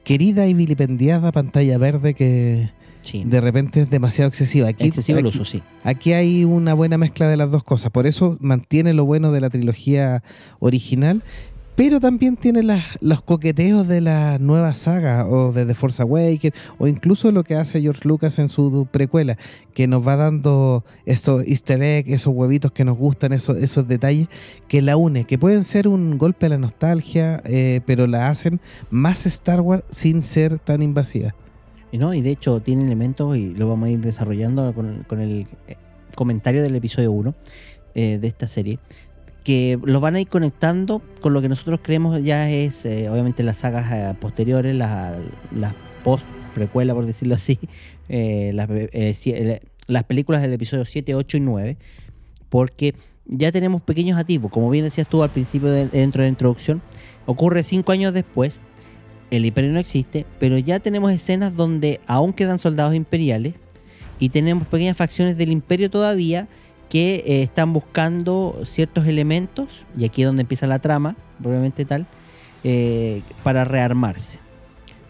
[0.05, 2.71] querida y vilipendiada pantalla verde que
[3.25, 4.69] de repente es demasiado excesiva.
[4.69, 5.63] Aquí, Excesivo el uso, sí.
[5.85, 7.91] Aquí hay una buena mezcla de las dos cosas.
[7.91, 10.23] Por eso mantiene lo bueno de la trilogía
[10.61, 11.23] original,
[11.75, 16.55] pero también tiene las, los coqueteos de la nueva saga o de The Force Awakens
[16.79, 19.39] o incluso lo que hace George Lucas en su precuela,
[19.73, 24.29] que nos va dando esos easter eggs, esos huevitos que nos gustan, esos, esos detalles
[24.69, 28.61] que la une, que pueden ser un golpe a la nostalgia, eh, pero la hacen
[28.91, 31.35] más Star Wars sin ser tan invasiva.
[31.99, 35.77] No, y de hecho tiene elementos, y lo vamos a ir desarrollando con, el eh,
[36.15, 37.35] comentario del episodio 1
[37.95, 38.79] eh, de esta serie,
[39.45, 43.43] que los van a ir conectando con lo que nosotros creemos ya es, eh, obviamente,
[43.43, 45.17] las sagas posteriores, las,
[45.55, 45.75] las
[46.05, 46.25] post
[46.55, 47.59] precuela, por decirlo así,
[48.09, 48.69] las,
[49.87, 51.77] las películas del episodio 7, 8 y 9,
[52.49, 52.95] porque
[53.27, 56.81] ya tenemos pequeños atisbos, como bien decías tú al principio de- dentro de la introducción,
[57.27, 58.61] ocurre cinco años después,
[59.33, 63.55] el imperio no existe, pero ya tenemos escenas donde aún quedan soldados imperiales
[64.19, 66.49] y tenemos pequeñas facciones del imperio todavía
[66.91, 72.07] que eh, están buscando ciertos elementos, y aquí es donde empieza la trama, probablemente tal,
[72.63, 74.39] eh, para rearmarse.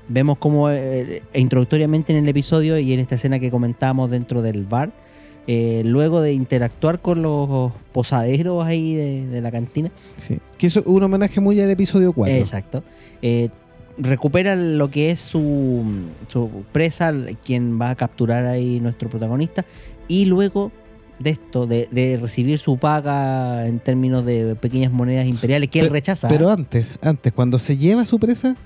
[0.08, 4.64] Vemos como eh, introductoriamente en el episodio y en esta escena que comentamos dentro del
[4.64, 4.92] bar,
[5.48, 10.38] eh, luego de interactuar con los posaderos ahí de, de la cantina, Sí.
[10.56, 12.36] Que es un homenaje muy al episodio 4.
[12.36, 12.84] Exacto.
[13.20, 13.48] Eh,
[13.98, 15.82] recupera lo que es su,
[16.28, 17.12] su presa,
[17.44, 19.64] quien va a capturar ahí nuestro protagonista.
[20.08, 20.72] Y luego
[21.18, 25.90] de esto, de, de recibir su paga en términos de pequeñas monedas imperiales que él
[25.90, 26.28] rechaza.
[26.28, 28.56] Pero antes, antes, cuando se lleva su presa,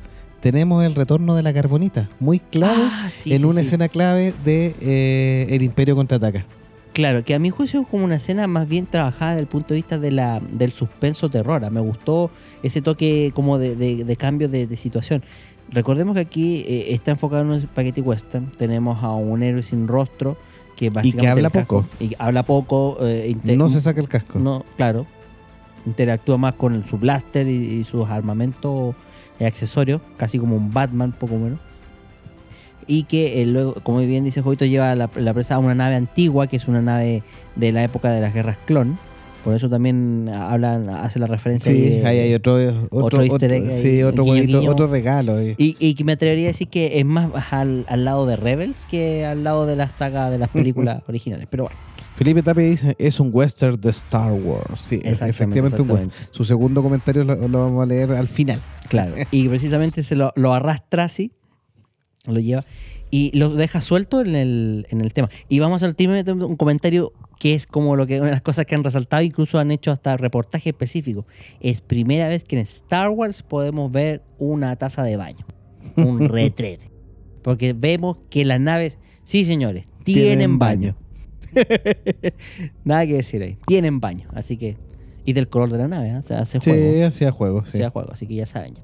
[0.41, 3.67] tenemos el retorno de la carbonita, muy clave, Ah, sí, en sí, una sí.
[3.67, 6.47] escena clave de eh, El Imperio contraataca.
[6.97, 9.69] Claro, que a mi juicio es como una escena más bien trabajada desde el punto
[9.69, 11.63] de vista de la, del suspenso terror.
[11.63, 12.31] Ah, Me gustó
[12.63, 15.23] ese toque como de, de- de cambio de, de situación.
[15.71, 18.51] Recordemos que aquí eh, está enfocado en un spaghetti western.
[18.57, 20.39] Tenemos a un héroe sin rostro
[20.75, 21.89] que básicamente habla el casco- poco.
[22.01, 22.97] Y habla poco.
[23.03, 24.39] eh, No se saca el casco.
[24.39, 25.07] no, claro.
[25.85, 28.95] Interactúa más con su blaster y, y sus armamentos
[29.39, 31.61] y accesorios, casi como un Batman, poco menos.
[32.87, 35.97] Y que eh, luego, como bien dice Jovito, lleva la, la presa a una nave
[35.97, 37.23] antigua, que es una nave
[37.57, 38.99] de la época de las guerras clon.
[39.45, 41.71] Por eso también hablan, hace la referencia.
[41.71, 42.55] ahí Sí, de- ahí hay otro,
[42.91, 45.41] otro, otro easter egg sí, otro guiño, otro regalo.
[45.41, 48.87] y, y que me atrevería a decir que es más al, al lado de Rebels
[48.91, 51.47] que al lado de la saga de las películas originales.
[51.49, 51.79] Pero bueno,
[52.15, 54.81] Felipe Tapia dice, es un western de Star Wars.
[54.81, 55.31] Sí, exactamente.
[55.31, 56.15] efectivamente un exactamente.
[56.33, 58.61] Su segundo comentario lo, lo vamos a leer al final.
[58.89, 61.31] Claro, y precisamente se lo, lo arrastra así,
[62.33, 62.65] lo lleva
[63.11, 65.29] y lo deja suelto en el, en el tema.
[65.49, 68.67] Y vamos al último un comentario que es como lo que una de las cosas
[68.67, 71.27] que han resaltado, incluso han hecho hasta reportaje específico.
[71.61, 75.45] Es primera vez que en Star Wars podemos ver una taza de baño,
[75.97, 76.91] un retrete.
[77.43, 80.97] Porque vemos que las naves, sí señores, tienen, Tienen baño.
[82.85, 84.77] Nada que decir ahí, tienen baño, así que...
[85.25, 86.17] Y del color de la nave, ¿eh?
[86.17, 87.65] o sea, hace juego Sí, hacía juego.
[87.65, 87.79] Sí.
[87.79, 88.83] sea juego, así que ya saben ya.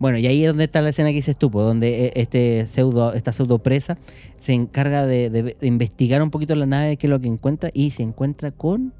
[0.00, 2.66] Bueno, y ahí es donde está la escena que dices tú, pues, donde eh, este
[2.66, 3.98] pseudo, esta pseudo presa
[4.38, 7.70] se encarga de, de- de investigar un poquito la nave, qué es lo que encuentra,
[7.72, 8.92] y se encuentra con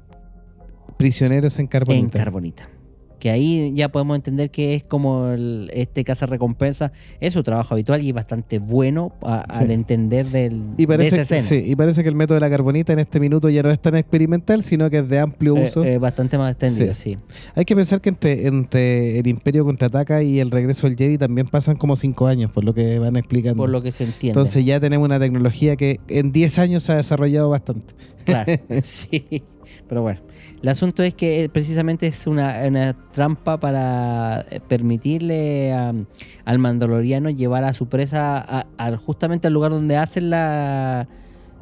[0.97, 2.69] Prisioneros en en carbonita.
[3.21, 7.75] Que ahí ya podemos entender que es como el- este caza recompensa, es su trabajo
[7.75, 9.63] habitual y es bastante bueno a- Sí.
[9.63, 11.41] al entender del, y, de esa que- escena.
[11.41, 13.79] sí, y parece que el método de la carbonita en este minuto ya no es
[13.79, 15.83] tan experimental, sino que es de amplio Eh, uso.
[15.83, 17.15] eh, bastante más extendido, sí.
[17.53, 21.45] Hay que pensar que entre, entre el Imperio contraataca y el regreso del Jedi también
[21.45, 23.57] pasan como cinco años, por lo que van explicando.
[23.57, 24.29] Por lo que se entiende.
[24.29, 27.93] Entonces ya tenemos una tecnología que en 10 años se ha desarrollado bastante.
[28.25, 29.43] Claro, sí.
[29.87, 30.19] Pero bueno,
[30.61, 35.93] el asunto es que eh, precisamente es una, una trampa para eh, permitirle a-
[36.45, 41.07] al mandaloriano llevar a su presa a- al- justamente al lugar donde hacen la,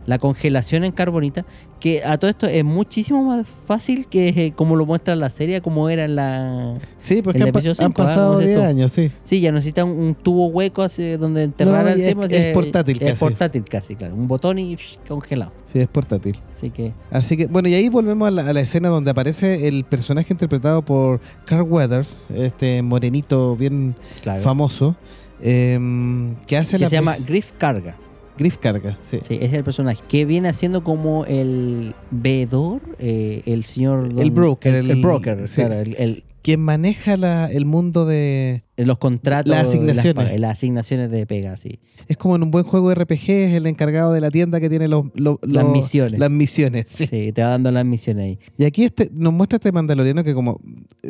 [0.05, 1.45] la congelación en carbonita,
[1.79, 5.61] que a todo esto es muchísimo más fácil que eh, como lo muestra la serie,
[5.61, 6.73] como era en la...
[6.97, 7.89] Sí, porque han, pa- ¿ah?
[7.89, 8.67] pasado ¿Cómo es 10 esto?
[8.69, 9.11] años, sí.
[9.23, 12.25] Sí, ya necesita un, un tubo hueco así donde enterrar No, el ya es- tema.
[12.25, 13.19] es portátil Es casi.
[13.19, 14.15] portátil casi, claro.
[14.15, 15.51] Un botón y psh, congelado.
[15.65, 16.39] Sí, es portátil.
[16.55, 16.93] Así que...
[17.11, 20.33] Así que, bueno, y ahí volvemos a la, a la escena donde aparece el personaje
[20.33, 24.41] interpretado por Carl Weathers, este morenito bien Claro.
[24.41, 24.95] famoso,
[25.41, 27.95] em, que hace que la se llama Griff Carga.
[28.39, 28.97] Griff Carga.
[29.03, 29.19] Sí.
[29.27, 34.09] Sí, es el personaje que viene haciendo como el veedor, eh, el señor.
[34.17, 35.55] El broker, El, el el- broker, sí.
[35.55, 35.75] claro.
[35.75, 38.63] El, el- Quien maneja la- el mundo de...
[38.77, 39.49] los contratos.
[39.51, 40.15] Las asignaciones.
[40.15, 41.79] Las, pa- las asignaciones de pega, sí.
[42.07, 44.87] Es como en un buen juego RPG, es el encargado de la tienda que tiene
[44.87, 46.19] los, los- Las misiones.
[46.19, 46.85] Las misiones.
[46.87, 47.05] Sí.
[47.07, 47.31] sí.
[47.33, 48.39] te va dando las misiones ahí.
[48.57, 50.61] Y aquí este, nos muestra este mandaloriano que como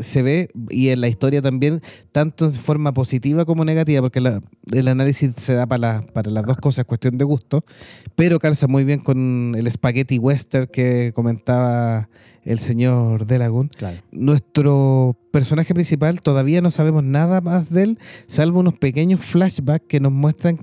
[0.02, 1.80] se ve, y en la historia también,
[2.12, 6.32] tanto en forma positiva como negativa, porque la- el análisis se da para, la- para
[6.32, 7.64] las dos cosas, cuestión de gusto,
[8.16, 12.10] pero calza muy bien con el spaghetti western que comentaba
[12.50, 13.70] el señor Delagun.
[13.70, 13.98] Claro.
[14.12, 20.00] Nuestro personaje principal todavía no sabemos nada más de él, salvo unos pequeños flashbacks que
[20.00, 20.58] nos muestran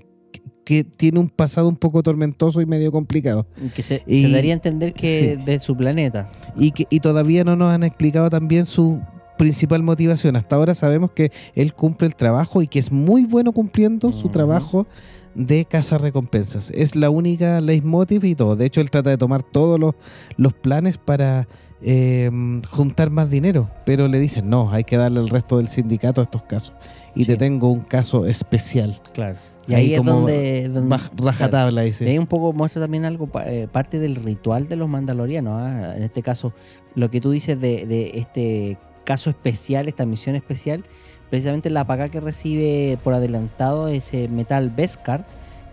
[0.65, 3.47] que- tiene un pasado un poco tormentoso y medio complicado.
[3.65, 5.43] Y Que se, Y- se daría a entender que sí.
[5.45, 6.29] de su planeta.
[6.57, 9.01] Y, que, y todavía no nos han explicado también su
[9.39, 10.35] principal motivación.
[10.35, 14.29] Hasta ahora sabemos que él cumple el trabajo y que es muy bueno cumpliendo su
[14.31, 14.89] trabajo
[15.37, 16.71] de caza recompensas.
[16.71, 18.57] Es la única leitmotiv y todo.
[18.57, 19.95] De hecho, él trata de tomar todos los,
[20.39, 21.47] los planes para
[21.83, 22.31] eh,
[22.71, 23.71] juntar más dinero.
[23.85, 26.73] Pero le dicen, no, hay que darle al resto del sindicato a estos casos.
[27.15, 27.27] Y Sí.
[27.33, 29.01] te tengo un caso especial.
[29.13, 29.37] Claro.
[29.69, 32.09] Y ahí, es como donde, donde- rajatabla, Y dice.
[32.09, 35.55] ahí un poco muestra también algo, eh, parte del ritual de los mandalorianos.
[35.61, 35.97] ¿ah?
[35.97, 36.53] En este caso,
[36.95, 40.85] lo que tú dices de, de este caso especial, esta misión especial,
[41.31, 45.27] precisamente la paga que recibe por adelantado ese metal Beskar,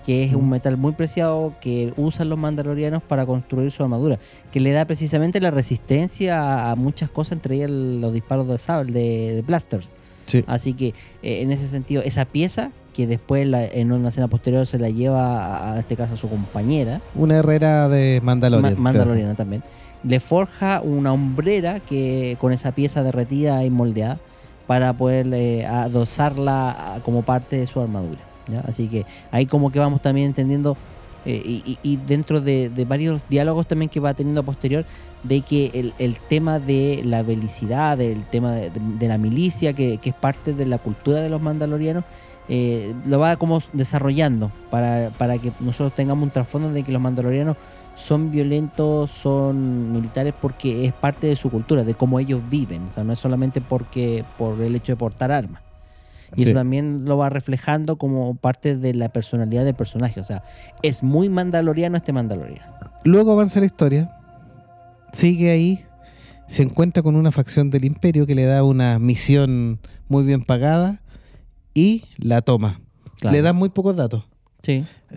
[0.06, 0.50] que es un Mm.
[0.50, 4.20] metal muy preciado que usan los mandalorianos para construir su armadura,
[4.52, 8.92] que le da precisamente la resistencia a, muchas cosas, entre ellas los disparos de sable,
[8.92, 9.92] de, de blasters.
[10.26, 10.44] Sí.
[10.48, 10.88] Así que
[11.22, 14.90] eh, en ese sentido, esa pieza que después la- en una escena posterior se la
[14.90, 18.74] lleva a, a este caso a su compañera, Una herrera de Mandalorian.
[18.76, 19.64] Ma- Mandaloriana también,
[20.04, 24.20] le forja una hombrera que con esa pieza derretida y moldeada
[24.68, 28.20] para poder eh, adosarla como parte de su armadura.
[28.66, 30.78] Así que ahí como que vamos también entendiendo
[31.26, 34.86] eh, y, y- dentro de, varios diálogos también que va teniendo posterior
[35.24, 40.16] de que el, tema de la belicidad, del tema de, la milicia, que, que es
[40.16, 42.04] parte de la cultura de los mandalorianos,
[42.50, 47.02] eh, lo va como desarrollando para, para que nosotros tengamos un trasfondo de que los
[47.02, 47.56] mandalorianos
[47.96, 52.92] son violentos, son militares porque es parte de su cultura, de cómo ellos viven, o
[52.92, 55.62] sea, no es solamente porque por el hecho de portar armas.
[56.36, 56.50] Y Sí.
[56.50, 60.44] eso también lo va reflejando como parte de la personalidad del personaje, o sea,
[60.82, 62.74] es muy mandaloriano este mandaloriano.
[63.04, 64.16] Luego avanza la historia,
[65.12, 65.86] sigue ahí,
[66.48, 71.02] se encuentra con una facción del imperio que le da una misión muy bien pagada
[71.74, 72.80] y la toma.
[73.20, 73.36] Claro.
[73.36, 74.26] Le da muy pocos datos.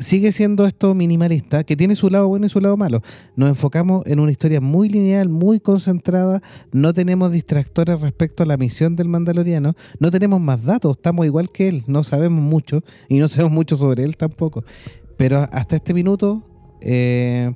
[0.01, 3.01] Sigue siendo esto minimalista, que tiene su lado bueno y su lado malo.
[3.37, 8.57] Nos enfocamos en una historia muy lineal, muy concentrada, no tenemos distractores respecto a la
[8.57, 13.19] misión del mandaloriano, no tenemos más datos, estamos igual que él, no sabemos mucho y
[13.19, 14.65] no sabemos mucho sobre él tampoco.
[15.17, 16.43] Pero hasta este minuto,
[16.81, 17.55] eh,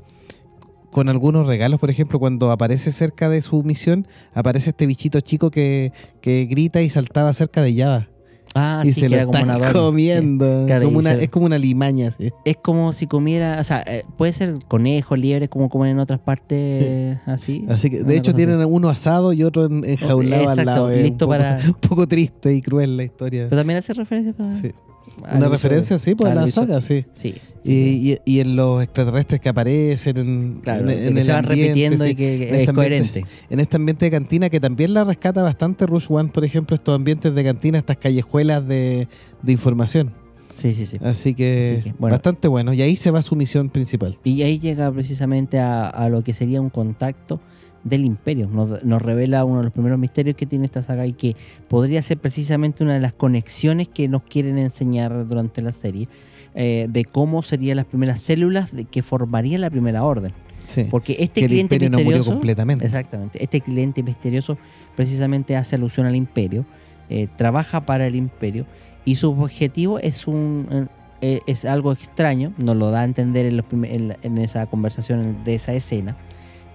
[0.92, 5.50] con algunos regalos, por ejemplo, cuando aparece cerca de su misión, aparece este bichito chico
[5.50, 8.09] que, que grita y saltaba cerca de Java.
[8.54, 10.64] Ah, y sí, se lo como están comiendo.
[10.66, 12.30] Claro, como una, se- es como una limaña, sí.
[12.44, 16.18] Es como si comiera, o sea, eh, puede ser conejo, liebre, como comen en otras
[16.20, 17.64] partes así.
[17.68, 18.38] Así que, de hecho, así.
[18.38, 20.90] tienen uno asado y otro en- enjaulado al lado.
[20.90, 23.46] Listo un poco, para- un poco triste y cruel la historia.
[23.48, 24.72] Pero también hace referencia para, Sí.
[25.18, 25.48] Una episodio.
[25.50, 26.68] referencia, sí, pues a la episodio.
[26.68, 27.04] saga, sí.
[27.14, 27.34] Sí.
[27.62, 31.24] Y, sí, y- y en los extraterrestres que aparecen en, claro, en- en que el
[31.26, 32.10] se van ambiente, repitiendo sí.
[32.10, 33.24] y que, que es este ambiente- coherente.
[33.50, 36.94] En este ambiente de cantina que también la rescata bastante Rush One, por ejemplo, estos
[36.94, 39.08] ambientes de cantina, estas callejuelas de,
[39.42, 40.12] de información.
[40.54, 40.98] Sí, sí, sí.
[41.02, 42.14] Así que, Así que, bueno.
[42.14, 42.72] bastante bueno.
[42.72, 44.18] Y ahí se va su misión principal.
[44.24, 47.40] Y ahí llega precisamente a, a lo que sería un contacto
[47.84, 48.48] del imperio.
[48.48, 51.36] Nos, nos revela uno de los primeros misterios que tiene esta saga y que
[51.68, 56.08] podría ser precisamente una de las conexiones que nos quieren enseñar durante la serie
[56.54, 60.32] eh, de cómo serían las primeras células de que formarían la primera orden.
[60.66, 60.86] Sí.
[60.88, 62.32] Porque este que el cliente imperio no murió misterioso...
[62.32, 62.84] completamente.
[62.84, 63.42] Exactamente.
[63.42, 64.58] Este cliente misterioso
[64.94, 66.64] precisamente hace alusión al imperio,
[67.08, 68.66] eh, trabaja para el imperio
[69.04, 70.88] y su objetivo es un
[71.22, 75.54] eh, es algo extraño, nos lo da a entender en, los en esa conversación de
[75.54, 76.16] esa escena,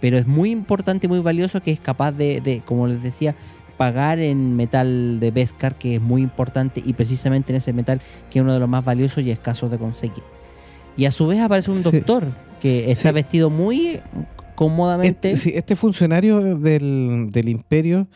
[0.06, 3.36] pero es muy importante y muy valioso que es capaz de, de, como les decía,
[3.76, 8.38] pagar en metal de Beskar, que es muy importante y precisamente en ese metal que
[8.38, 10.22] es uno de los más valiosos y escasos de conseguir.
[10.96, 11.90] Y a su vez aparece un Sí.
[11.90, 12.28] doctor
[12.62, 13.16] que está Sí.
[13.16, 14.00] vestido muy
[14.54, 15.32] cómodamente.
[15.32, 18.08] Este, sí, este funcionario del, del imperio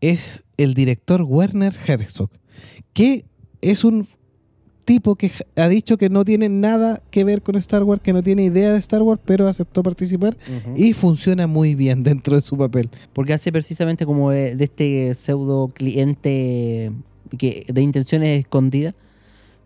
[0.00, 2.30] es el director Werner Herzog,
[2.94, 3.26] que
[3.60, 4.08] es un
[4.84, 8.22] tipo que ha dicho que no tiene nada que ver con Star Wars, que no
[8.22, 10.36] tiene idea de Star Wars, pero aceptó participar
[10.76, 12.90] y funciona muy bien dentro de su papel.
[13.12, 16.92] Porque hace precisamente como de, de este pseudo cliente
[17.38, 18.94] que, de intenciones escondidas.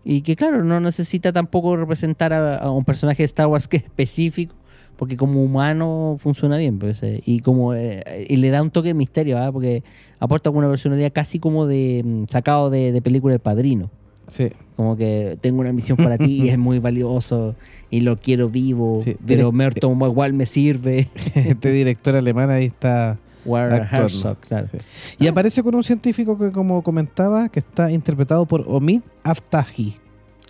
[0.04, 3.78] Y que claro, no necesita tampoco representar a, a un personaje de Star Wars que
[3.78, 4.54] es específico.
[4.96, 6.78] Porque como humano funciona bien.
[6.78, 9.52] Pues, eh, y como eh, y le da un toque de misterio, ¿ah?
[9.52, 9.84] porque
[10.18, 13.90] aporta una personalidad casi como de mm, sacado de, de película El Padrino.
[14.28, 14.50] Sí.
[14.76, 17.54] Como que tengo una misión para ti y es muy valioso
[17.90, 21.08] y lo quiero vivo, Sí, pero Merton igual me sirve.
[21.34, 23.18] Este director alemán ahí está.
[23.46, 24.68] Herzog, claro.
[24.70, 24.78] Sí.
[25.18, 29.94] Y aparece con un científico que, como comentaba, que está interpretado por Omid Aftahi,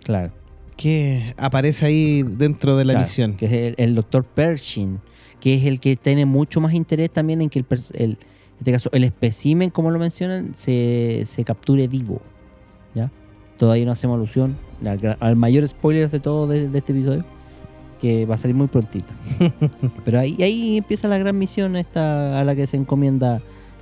[0.03, 0.31] Claro.
[0.75, 3.33] que aparece ahí dentro de la Claro, misión.
[3.35, 4.99] Que es el, el doctor Pershing,
[5.39, 8.17] que es el que tiene mucho más interés también en que el, el,
[8.59, 12.21] este caso el espécimen, como lo mencionan, se, se capture vivo.
[13.59, 14.57] Todavía no hacemos alusión
[15.19, 17.23] al, mayor spoiler de todo de, de este episodio,
[18.01, 19.13] que va a salir muy prontito.
[20.05, 23.41] Pero ahí, ahí empieza la gran misión esta a la que se encomienda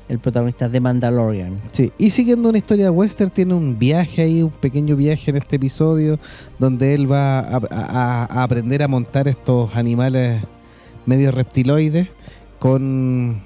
[0.09, 1.59] el protagonista de Mandalorian.
[1.71, 5.57] Sí, y siguiendo una historia western, tiene un viaje ahí, un pequeño viaje en este
[5.57, 6.17] episodio,
[6.59, 10.41] donde él va a, a- a aprender a montar estos animales
[11.05, 12.07] medio reptiloides
[12.57, 13.41] con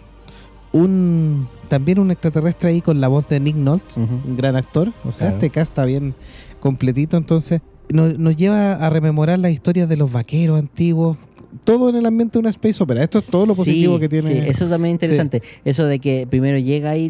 [0.74, 4.92] un también un extraterrestre ahí con la voz de Nick Nolte, un gran actor.
[5.06, 5.36] O sea, Claro.
[5.38, 6.14] este cast está bien
[6.60, 11.18] completito, entonces nos, nos lleva a rememorar la historia de los vaqueros antiguos,
[11.66, 13.04] todo en el ambiente de una space opera.
[13.04, 14.34] Esto es todo lo positivo Sí, que tiene.
[14.44, 15.42] sí, eso también es interesante.
[15.66, 17.10] Eso de que primero llega ahí,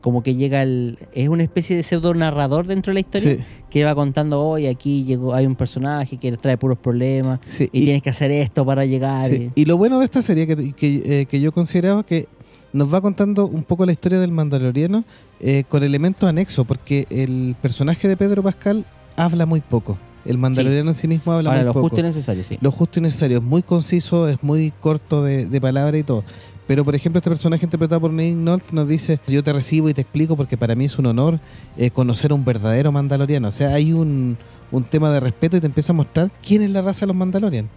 [0.00, 0.98] como que llega el.
[1.12, 4.66] Es una especie de pseudo narrador dentro de la historia Sí, que va contando hoy
[4.66, 8.64] aquí llegó hay un personaje que trae puros problemas y, y- tienes que hacer esto
[8.66, 9.30] para llegar.
[9.54, 12.26] Y lo bueno de esta serie que, que, eh, que yo consideraba que
[12.72, 15.04] nos va contando un poco la historia del Mandaloriano
[15.40, 18.84] eh, con elementos anexos, porque el personaje de Pedro Pascal
[19.16, 19.98] habla muy poco.
[20.24, 21.88] El Mandaloriano en sí mismo habla Ahora, muy lo poco.
[21.88, 22.58] justo y necesario, sí.
[22.60, 23.38] Lo justo y necesario.
[23.38, 26.22] Es muy conciso, es muy corto de, de palabra y todo.
[26.68, 29.94] Pero, por ejemplo, este personaje interpretado por Nick Nolte nos dice, yo te recibo y
[29.94, 31.40] te explico porque para mí es un honor
[31.76, 33.48] eh, conocer a un verdadero mandaloriano.
[33.48, 34.38] O sea, hay un,
[34.70, 37.16] un tema de respeto y te empieza a mostrar quién es la raza de los
[37.16, 37.70] mandalorianos.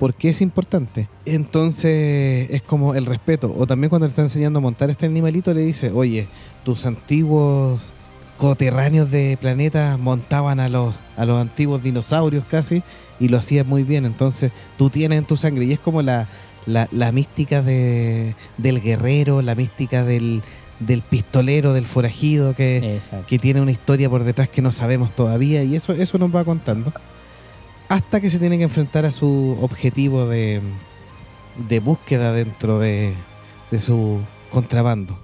[0.00, 1.10] ¿Por qué es importante?
[1.26, 3.54] Entonces es como el respeto.
[3.58, 6.26] O también cuando le está enseñando a montar este animalito le dice, oye,
[6.64, 7.92] tus antiguos
[8.38, 12.82] coterráneos de planeta montaban a los, a los antiguos dinosaurios casi
[13.20, 14.06] y lo hacían muy bien.
[14.06, 16.28] Entonces tú tienes en tu sangre y es como la,
[16.64, 20.40] la, la mística de, del guerrero, la mística del,
[20.78, 25.62] del pistolero, del forajido que, que tiene una historia por detrás que no sabemos todavía
[25.62, 26.90] y eso, eso nos va contando.
[27.90, 30.60] Hasta que se tiene que enfrentar a su objetivo de,
[31.68, 33.14] de búsqueda dentro de,
[33.72, 34.20] de su
[34.52, 35.18] contrabando.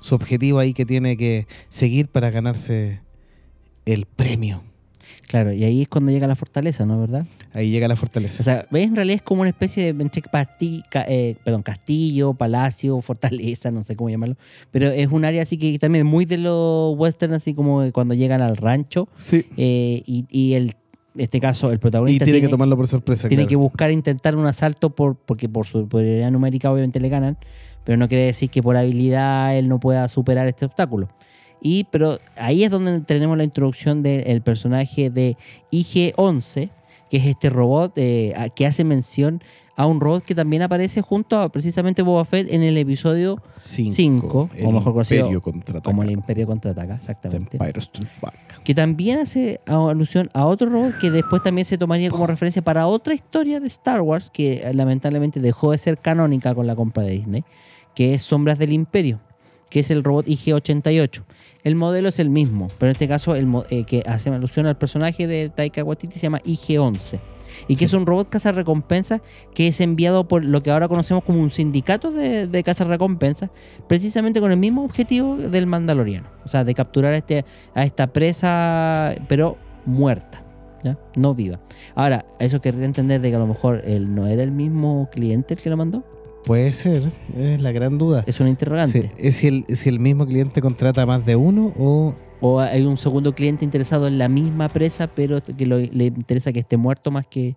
[0.00, 3.00] Su objetivo ahí que tiene que seguir para ganarse
[3.86, 4.62] el premio.
[5.28, 7.00] Claro, y ahí es cuando llega la fortaleza, ¿no?
[7.00, 7.24] ¿Verdad?
[7.52, 8.42] Ahí llega la O fortaleza.
[8.42, 8.86] sea, ¿ves?
[8.88, 10.20] En realidad es como una especie de entre
[11.06, 14.36] eh, perdón, castillo, palacio, fortaleza, no sé cómo llamarlo.
[14.72, 18.40] Pero es un área así que también muy de los western, así como cuando llegan
[18.42, 19.46] al rancho Sí.
[19.56, 20.74] eh, y, y el,
[21.18, 23.28] este caso el Y protagonista tiene, tiene, que tomarlo por sorpresa.
[23.28, 23.48] tiene claro.
[23.48, 27.38] que buscar intentar un asalto por porque por su superioridad numérica obviamente le ganan,
[27.84, 31.08] pero no quiere decir que por habilidad él no pueda superar este obstáculo.
[31.60, 35.36] Y pero ahí es donde tenemos la introducción del personaje de
[35.72, 36.70] IG-11,
[37.10, 39.42] que es este robot eh, que hace mención
[39.78, 43.94] a un robot que también aparece junto a precisamente Boba Fett en el episodio Cinco,
[43.94, 45.28] cinco, el o mejor conocido
[45.84, 47.58] como el Imperio contraataca, exactamente.
[48.64, 52.88] Que también hace alusión a otro robot que después también se tomaría como referencia para
[52.88, 57.04] otra historia de Star Wars que eh, lamentablemente dejó de ser canónica con la compra
[57.04, 57.44] de Disney,
[57.94, 59.20] que es Sombras del Imperio,
[59.70, 61.22] que es el robot IG-88.
[61.62, 64.76] El modelo es el mismo, pero en este caso el eh, que hace alusión al
[64.76, 67.20] personaje de Taika Waititi se llama IG-11.
[67.68, 67.84] Y que Sí.
[67.86, 69.20] es un robot cazarrecompensa
[69.54, 73.50] que es enviado por lo que ahora conocemos como un sindicato de, de cazarrecompensas,
[73.88, 76.28] precisamente con el mismo objetivo del Mandaloriano.
[76.44, 77.44] O sea, de capturar a, este,
[77.74, 80.42] a esta presa, pero muerta,
[80.82, 80.98] ¿ya?
[81.16, 81.60] No viva.
[81.94, 85.54] Ahora, eso querría entender de que a lo mejor él no era el mismo cliente
[85.54, 86.04] el que lo mandó.
[86.44, 88.24] Puede ser, es la gran duda.
[88.26, 89.02] Es una interrogante.
[89.02, 92.82] Sí, es si el, si el mismo cliente contrata más de uno o O hay
[92.84, 96.76] un segundo cliente interesado en la misma presa, pero que lo- le interesa que esté
[96.76, 97.56] muerto más que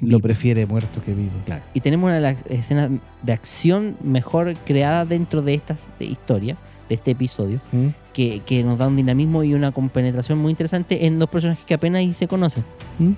[0.00, 1.30] lo prefiere muerto que vivo.
[1.44, 1.62] Claro.
[1.72, 2.90] Y tenemos una de las escenas
[3.22, 6.56] de acción mejor creada dentro de esta historia,
[6.88, 7.88] de este episodio, ¿Mm?
[8.12, 11.74] que, que nos da un dinamismo y una compenetración muy interesante en dos personajes que
[11.74, 12.64] apenas se conocen,
[12.98, 13.12] ¿Mm?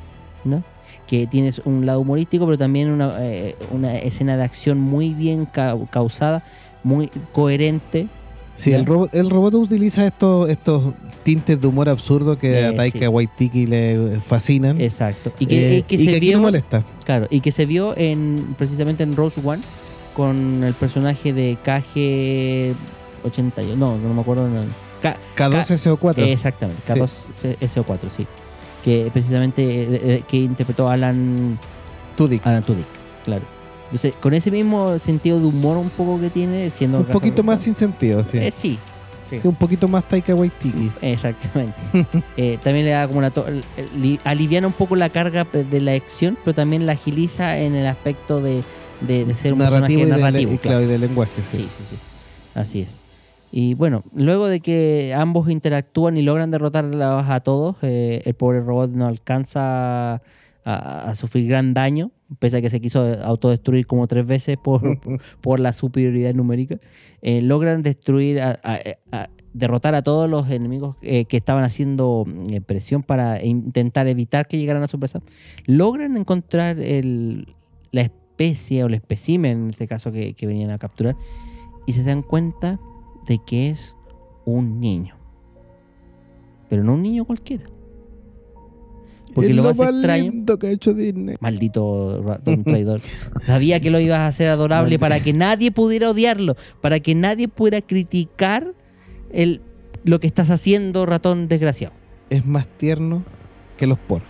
[0.45, 0.63] ¿no?
[1.07, 5.47] Que tienes un lado humorístico, pero también una, eh, una escena de acción muy bien
[5.47, 6.45] ca- causada,
[6.85, 8.07] muy coherente.
[8.57, 8.79] Sí, ¿Ya?
[8.79, 12.99] el robot, el robot utiliza estos, estos tintes de humor absurdo que Eh, a Taika
[13.01, 13.07] sí.
[13.07, 14.81] Waititi le fascinan.
[14.81, 15.33] Exacto.
[15.39, 16.37] Y que, Eh, que y se aquí vio.
[16.39, 16.85] no molesta.
[17.05, 19.63] Claro, y que se vio en precisamente en Rose One
[20.17, 23.77] con el personaje de KG81.
[23.77, 24.49] No, no me acuerdo.
[24.49, 24.63] no.
[25.03, 26.23] K- K2SO4.
[26.33, 26.83] Exactamente,
[27.35, 27.49] Sí.
[27.61, 28.27] K2SO4, sí.
[28.83, 31.59] Que precisamente eh, eh, que interpretó Alan,
[32.17, 32.47] Tudyk.
[32.47, 32.87] Alan Tudyk,
[33.25, 33.43] claro.
[33.87, 37.61] Entonces, con ese mismo sentido de humor un poco que tiene, siendo un poquito más
[37.63, 38.39] sin sentido, sí.
[38.39, 38.79] Eh, sí,
[39.31, 39.41] sí.
[39.41, 40.91] Sí, un poquito más Taika Waititi.
[41.03, 41.75] Exactamente.
[42.37, 43.33] Eh, también le da como una...
[44.25, 48.41] aliviana un poco la carga de la acción, pero también la agiliza en el aspecto
[48.41, 48.63] de,
[49.01, 50.53] de- de ser un narrativo, y, personaje de, narrativo.
[50.53, 50.83] y claro.
[50.83, 51.59] y de lenguaje, sí.
[51.59, 51.97] Sí, sí, sí.
[52.55, 53.01] Así es.
[53.53, 58.61] Y bueno, luego de que ambos interactúan y logran derrotarlos a todos, eh, el pobre
[58.61, 60.21] robot no alcanza a,
[60.65, 64.99] a sufrir gran daño, pese a que se quiso autodestruir como tres veces por,
[65.41, 66.79] por la superioridad numérica,
[67.23, 68.81] eh, logran destruir, a- a-
[69.13, 74.47] a- derrotar a todos los enemigos eh, que estaban haciendo eh, presión para intentar evitar
[74.49, 75.23] que llegaran a su presa.
[75.67, 77.55] Logran encontrar el-
[77.93, 81.17] la especie o el espécimen, en este caso, que, que venían a capturar,
[81.87, 82.79] y se dan cuenta
[83.27, 83.97] de que es
[84.45, 85.15] un niño.
[86.69, 87.65] Pero no un niño cualquiera.
[89.37, 90.33] Porque Es lo lo más más extraño...
[90.33, 91.37] lindo que ha hecho Disney.
[91.41, 93.03] Maldito ratón traidor.
[93.45, 97.47] Sabía que lo ibas a hacer adorable para que nadie pudiera odiarlo, para que nadie
[97.47, 98.73] pudiera criticar
[99.31, 99.61] el,
[100.05, 101.95] lo que estás haciendo, ratón desgraciado.
[102.31, 103.25] Es más tierno
[103.77, 104.25] que los Porg.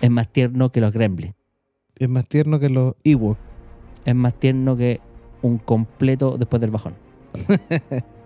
[0.00, 1.34] Es más tierno que los gremlins.
[1.98, 3.36] Es más tierno que los Ewok.
[4.06, 5.00] Es más tierno que
[5.42, 6.94] un completo después del bajón.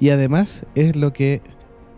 [0.00, 1.42] Y además es lo que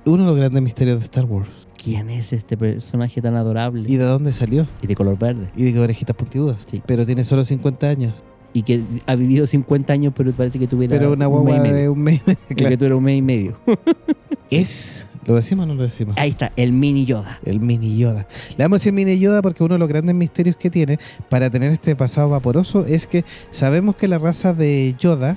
[0.04, 1.48] uno de los grandes misterios de Star Wars.
[1.82, 4.66] ¿Quién es este personaje tan adorable ¿Y y, de dónde salió?
[4.82, 5.48] de color verde?
[5.56, 6.58] Y de orejitas puntiagudas.
[6.66, 6.82] Sí.
[6.86, 8.22] Pero tiene solo 50 años.
[8.52, 11.56] Y que ha vivido 50 años, pero parece que tuviera Pero una un mes guagua
[11.56, 11.82] y medio.
[11.82, 12.20] de un mes.
[12.50, 12.70] Y claro.
[12.70, 13.56] que tuviera un mes y medio.
[14.50, 15.06] Es.
[15.26, 16.16] ¿Lo decimos o no lo decimos?
[16.18, 17.38] Ahí está, el mini Yoda.
[17.44, 18.26] El mini Yoda.
[18.56, 20.98] Le vamos a decir mini Yoda porque uno de los grandes misterios que tiene
[21.28, 25.36] para tener este pasado vaporoso es que sabemos que la raza de Yoda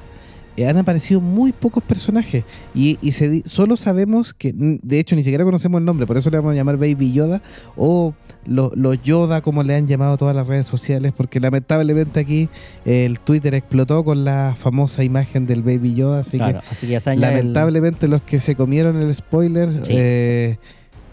[0.57, 2.43] han aparecido muy pocos personajes
[2.75, 6.29] y, y se solo sabemos que, de hecho, ni siquiera conocemos el nombre, por eso
[6.29, 7.41] le vamos a llamar Baby Yoda
[7.75, 8.13] o
[8.45, 12.49] lo- los Yoda, como le han llamado todas las redes sociales, porque lamentablemente aquí
[12.85, 16.85] eh, el Twitter explotó con la famosa imagen del Baby Yoda, así claro, que así
[17.15, 19.93] el- lamentablemente los que se comieron el spoiler, Sí.
[19.95, 20.57] eh,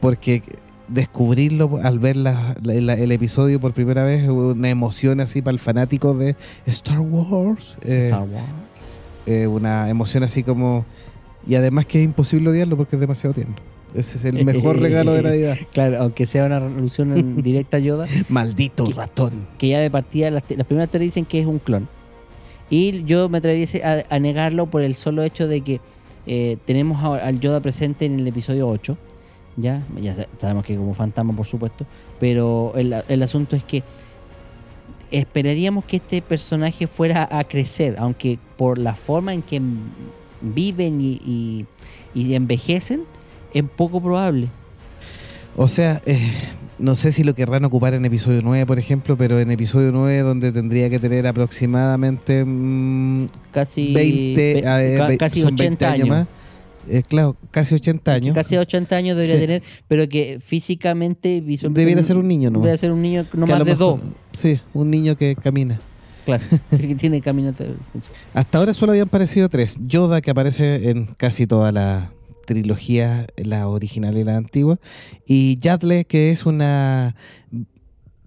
[0.01, 0.43] porque
[0.89, 5.53] descubrirlo al ver la- la- la- el episodio por primera vez, una emoción así para
[5.53, 6.37] el fanático de
[6.67, 7.79] Star Wars.
[7.85, 8.45] eh, Star Wars.
[9.27, 10.85] Eh, una emoción así como...
[11.47, 13.55] Y además que es imposible odiarlo porque es demasiado tierno.
[13.95, 15.57] Ese es el mejor regalo de Navidad.
[15.73, 18.93] Claro, aunque sea una en directa a Yoda, Maldito ¿Qué?
[18.93, 19.47] ratón.
[19.59, 21.89] que ya de partida las, te- las primeras teorías dicen que es un clon.
[22.69, 23.67] Y yo me atrevería
[24.09, 25.81] a, a negarlo por el solo hecho de que
[26.27, 28.97] eh, tenemos al Yoda presente en el episodio 8.
[29.57, 31.85] Ya, ya sa- sabemos que como fantasma, por supuesto.
[32.21, 33.83] Pero el, el asunto es que
[35.11, 39.61] esperaríamos que este personaje fuera a crecer, aunque por la forma en que
[40.41, 41.67] viven y, y-
[42.15, 43.03] y envejecen,
[43.55, 44.49] es poco probable.
[45.57, 46.31] O sea, eh,
[46.79, 50.21] no sé si lo querrán ocupar en episodio 9, por ejemplo, pero en episodio 9
[50.21, 55.55] donde tendría que tener aproximadamente mm, Casi, 20, ve- a ver, ca- ve- casi son
[55.55, 56.09] 80 20 años.
[56.09, 56.27] más.
[56.89, 58.35] Eh, claro, casi 80 años.
[58.35, 59.41] Casi 80 años debería Sí.
[59.43, 61.81] tener, pero que físicamente, visualmente.
[61.81, 62.67] Debiera ser un niño nomás.
[62.67, 64.01] Debe ser un niño no más de dos.
[64.33, 65.81] Sí, un niño que camina.
[66.25, 67.65] Claro, que tiene caminata.
[68.35, 69.79] Hasta ahora solo habían aparecido tres.
[69.87, 72.13] Yoda, que aparece en casi toda la
[72.47, 74.79] trilogía, la original y la antigua.
[75.27, 77.15] Y Yadle, que es una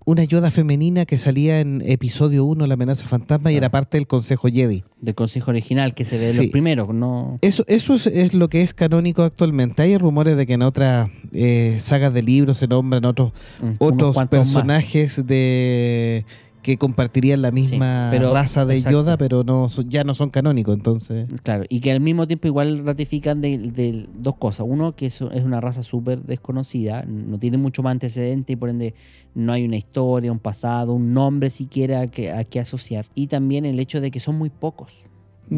[0.06, 4.08] una Yoda femenina que salía en episodio 1, La amenaza fantasma, y era parte del
[4.08, 4.84] Consejo Jedi.
[5.02, 6.38] Del consejo original que se ve Sí.
[6.38, 7.38] los primeros, no.
[7.42, 9.82] Eso, eso es, es lo que es canónico actualmente.
[9.82, 13.32] Hay rumores de que en otras eh, sagas de libros se nombran otros
[13.62, 14.28] unos otros más.
[14.28, 16.26] personajes de
[16.64, 19.00] que compartirían la misma pero- raza de exacto.
[19.00, 21.28] Yoda, pero no ya no son canónicos, entonces.
[21.44, 24.66] Claro, y que al mismo tiempo igual ratifican de, de dos cosas.
[24.68, 28.70] Uno, que es, es una raza súper desconocida, no tiene mucho más antecedente y por
[28.70, 28.96] ende
[29.36, 33.06] no hay una historia, un pasado, un nombre siquiera a que, a que asociar.
[33.14, 35.10] Y también el hecho de que son muy pocos.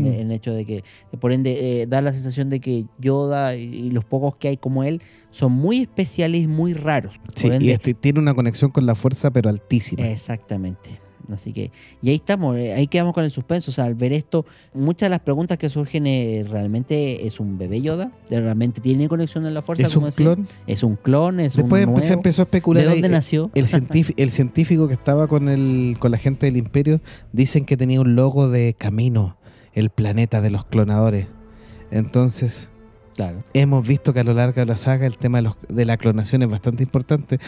[0.02, 0.06] Mm.
[0.08, 0.84] Eh, El hecho de que,
[1.20, 4.84] por ende, eh, da la sensación de que Yoda y, los pocos que hay como
[4.84, 7.16] él son muy especiales y muy raros.
[7.36, 10.06] Sí, y este tiene una conexión con la fuerza, pero altísima.
[10.08, 11.00] Exactamente.
[11.32, 11.72] Así que,
[12.04, 13.72] y ahí estamos, eh, ahí quedamos con el suspenso.
[13.72, 17.58] O sea, al ver esto, muchas de las preguntas que surgen eh, realmente es un
[17.58, 19.88] bebé Yoda, realmente tiene conexión en la fuerza.
[19.88, 20.48] es como un clon.
[20.68, 22.84] Es un clon, es Después un empe- se empezó a ¿De especular.
[22.84, 23.50] ahí, dónde eh, nació?
[23.56, 23.66] El,
[24.18, 27.02] el científico que estaba con el con la gente del imperio
[27.34, 29.38] dicen que tenía un logo de camino,
[29.76, 31.28] el planeta de los clonadores.
[31.92, 32.70] Entonces,
[33.16, 33.44] Claro.
[33.54, 35.98] hemos visto que a lo largo de la saga el tema de, los- de la
[35.98, 37.40] clonación es bastante importante.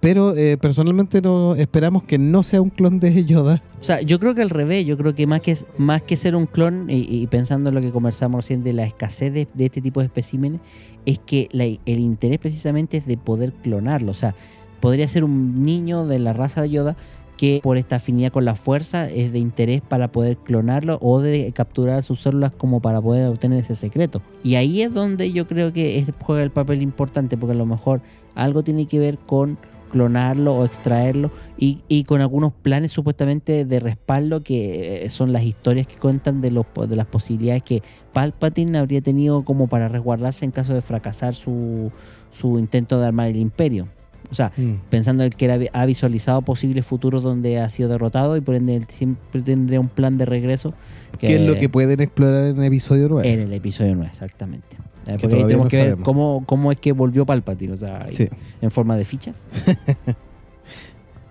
[0.00, 3.62] Pero eh, personalmente no esperamos que no sea un clon de Yoda.
[3.80, 6.34] O sea, yo creo que al revés, yo creo que más que, más que ser
[6.36, 9.66] un clon, y, y pensando en lo que conversamos recién de la escasez de, de
[9.66, 10.60] este tipo de especímenes,
[11.04, 14.10] es que la- el interés precisamente es de poder clonarlo.
[14.12, 14.34] O sea,
[14.80, 16.96] podría ser un niño de la raza de Yoda
[17.40, 21.50] que por esta afinidad con la fuerza es de interés para poder clonarlo o de
[21.52, 24.20] capturar sus células como para poder obtener ese secreto.
[24.44, 28.02] Y ahí es donde yo creo que juega el papel importante, porque a lo mejor
[28.34, 29.56] algo tiene que ver con
[29.90, 35.42] clonarlo o extraerlo y, y con algunos planes supuestamente de respaldo que eh, son las
[35.42, 37.82] historias que cuentan de, los, de las posibilidades que
[38.12, 41.90] Palpatine habría tenido como para resguardarse en caso de fracasar su,
[42.30, 43.88] su intento de armar el imperio.
[44.30, 44.74] O sea, Mm.
[44.90, 48.76] pensando en que era- ha visualizado posibles futuros donde ha sido derrotado y por ende
[48.76, 50.72] él siempre tendría un plan de regreso.
[51.18, 53.28] ¿Qué es lo que pueden explorar en el episodio 9?
[53.32, 54.76] En el episodio 9, exactamente.
[55.20, 58.28] Porque ahí tenemos no que ver cómo, cómo es que volvió Palpatine, o sea, Sí.
[58.60, 59.46] en forma de fichas.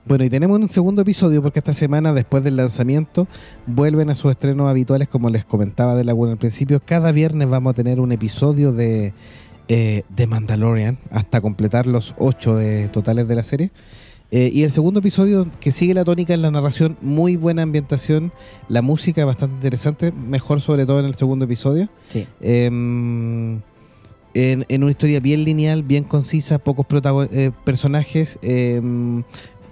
[0.06, 3.28] Bueno, y tenemos un segundo episodio porque esta semana, después del lanzamiento,
[3.68, 6.82] vuelven a sus estrenos habituales, como les comentaba de Laguna al principio.
[6.84, 9.14] Cada viernes vamos a tener un episodio de,
[9.70, 13.72] eh, de Mandalorian hasta completar los ocho de, totales de la serie.
[14.32, 18.32] Eh, y el segundo episodio que sigue la tónica en la narración, muy buena ambientación,
[18.68, 21.88] la música bastante interesante, mejor sobre todo en el segundo episodio.
[22.10, 22.28] Sí.
[22.42, 23.62] Em,
[24.34, 26.86] en, en una historia bien lineal, bien concisa, pocos
[27.32, 29.24] eh, personajes, em,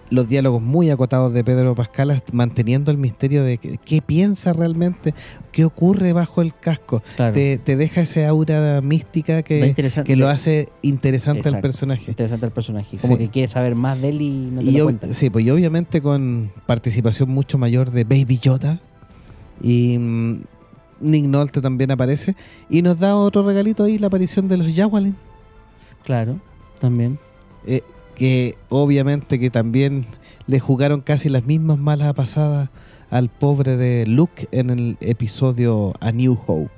[0.09, 5.13] los diálogos muy acotados de Pedro Pascal, manteniendo el misterio de qué, qué piensa realmente,
[5.51, 7.03] qué ocurre bajo el casco.
[7.17, 7.33] Claro.
[7.33, 12.05] Te, te deja esa aura mística que, que lo hace interesante al personaje.
[12.11, 12.97] interesante el personaje.
[12.97, 13.19] Como Sí.
[13.25, 15.13] que quiere saber más de él y no te Y lo cuentan.
[15.13, 18.79] sí, pues y obviamente con participación mucho mayor de Baby Yoda
[19.61, 20.41] y mm,
[21.01, 22.35] Nick Nolte también aparece
[22.69, 25.15] y nos da otro regalito ahí la aparición de los Yawalin.
[26.03, 26.39] Claro,
[26.79, 27.19] también.
[27.65, 27.83] eh,
[28.17, 30.07] que obviamente que también
[30.47, 32.69] le jugaron casi las mismas malas pasadas
[33.11, 36.71] al pobre de Luke en el episodio A New Hope.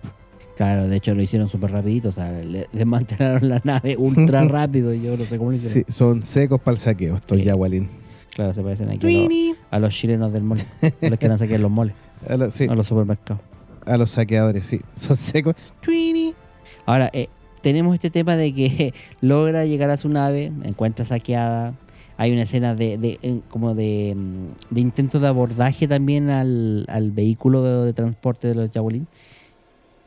[0.58, 4.94] Claro, de hecho lo hicieron súper rapidito, o sea, le desmantelaron la nave ultra rápido
[4.94, 5.86] y yo no sé cómo lo hicieron.
[5.88, 7.88] Sí, son secos para el saqueo estos Sí.
[8.36, 11.36] Claro, se parecen aquí a los, a los chilenos del mole, a los que van
[11.36, 11.96] a saquear los moles,
[12.28, 13.42] A los, sí, a los supermercados.
[13.86, 14.82] a los saqueadores, sí.
[14.96, 15.56] Son secos.
[15.82, 16.34] Tweeny.
[16.86, 17.30] Ahora, eh,
[17.62, 21.74] tenemos este tema de que logra llegar a su nave, encuentra saqueada.
[22.18, 27.12] Hay una escena de, de- como de, mm, de intento de abordaje también al, al
[27.12, 29.08] vehículo de, de transporte de los Javelin.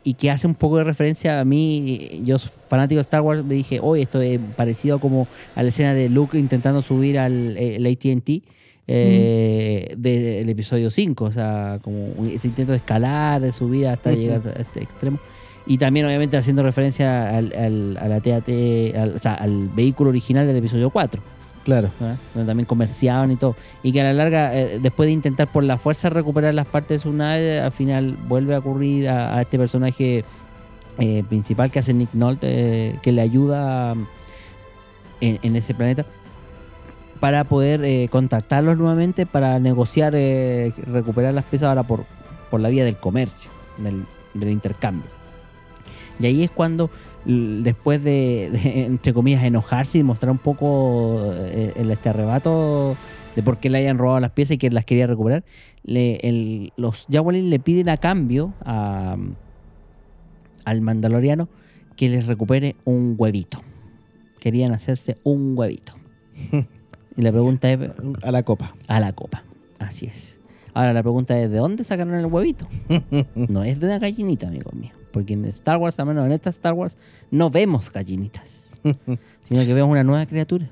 [0.04, 2.36] Y que hace un poco de referencia a mí, yo
[2.68, 6.08] fanático de Star Wars, me dije, oye, esto es parecido como a la escena de
[6.08, 8.42] Luke intentando subir al AT&T
[8.88, 14.42] eh, del episodio 5, o sea, como ese intento de escalar, de subir hasta llegar
[14.56, 15.18] a este extremo.
[15.66, 18.48] Y también, obviamente, haciendo referencia al, al, a la TAT,
[18.96, 21.22] al, o sea, al vehículo original del episodio 4,
[21.64, 21.90] Claro.
[22.00, 22.16] ¿verdad?
[22.34, 23.54] donde también comerciaban y todo.
[23.84, 26.98] Y que a la larga, eh, después de intentar por la fuerza recuperar las partes
[26.98, 30.24] de su nave, al final vuelve a ocurrir a, a este personaje
[30.98, 32.48] eh, principal que hace Nick Nolte,
[32.90, 34.06] eh, que le ayuda um,
[35.20, 36.04] en, en ese planeta
[37.20, 42.04] para poder eh, contactarlos nuevamente para negociar, eh, recuperar las piezas ahora por,
[42.50, 43.48] por la vía del comercio,
[43.78, 44.04] del,
[44.34, 45.08] del intercambio.
[46.20, 46.90] Y ahí es cuando,
[47.24, 52.96] después de, de, entre comillas, enojarse y mostrar un poco eh, el, este arrebato
[53.34, 55.42] de por qué le hayan robado las piezas y que las quería recuperar,
[55.84, 59.16] le- el- los Javelin le piden a cambio a,
[60.64, 61.48] al mandaloriano
[61.96, 63.58] que les recupere un huevito.
[64.38, 65.94] Querían hacerse un huevito.
[67.16, 67.80] y la pregunta es
[68.22, 68.74] A la copa.
[68.88, 69.44] a la copa.
[69.78, 70.40] Así es.
[70.74, 72.66] Ahora la pregunta es, ¿de dónde sacaron el huevito?
[73.34, 74.94] No es de una gallinita, amigos míos.
[75.12, 76.96] Porque en Star Wars, al menos en esta Star Wars,
[77.30, 78.72] no vemos gallinitas.
[79.42, 80.68] sino que vemos una nueva criatura.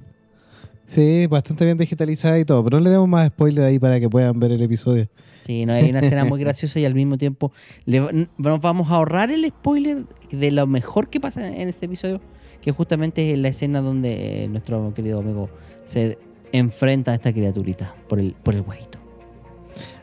[0.86, 4.10] Sí, bastante bien digitalizada y todo, pero no le demos más spoiler ahí para que
[4.10, 5.08] puedan ver el episodio.
[5.42, 7.52] Sí, no hay una escena muy graciosa y al mismo tiempo
[7.84, 12.20] le nos vamos a ahorrar el spoiler de lo mejor que pasa en este episodio,
[12.60, 15.48] que justamente es la escena donde eh, nuestro querido amigo
[15.84, 16.18] se
[16.50, 18.98] enfrenta a esta criaturita por el, por el huevito.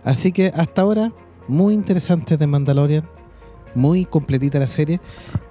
[0.06, 1.12] Así que hasta ahora,
[1.50, 3.17] muy interesante de Mandalorian.
[3.76, 5.00] Muy completita la serie.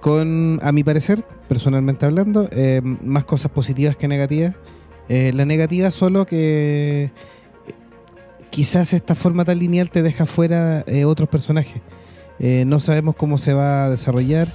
[0.01, 4.55] Con, a mi parecer, personalmente hablando, eh, más cosas positivas que negativas.
[5.09, 7.11] Eh, la negativa solo que eh,
[8.49, 11.81] quizás esta forma tan lineal te deja fuera otros personajes.
[12.39, 14.53] No sabemos cómo se va a desarrollar.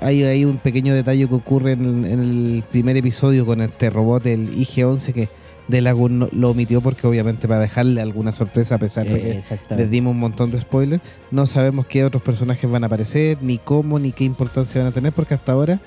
[0.00, 3.88] Hay, hay un pequeño detalle que ocurre en el, en el primer episodio con este
[3.88, 5.28] robot, el IG-11, que
[5.68, 9.90] Delagun no- lo omitió porque obviamente para dejarle alguna sorpresa a pesar de que les
[9.90, 11.02] dimos un montón de spoilers.
[11.30, 14.94] No sabemos qué otros personajes van a aparecer, ni cómo, ni qué importancia van a
[14.94, 15.80] tener, porque hasta ahora,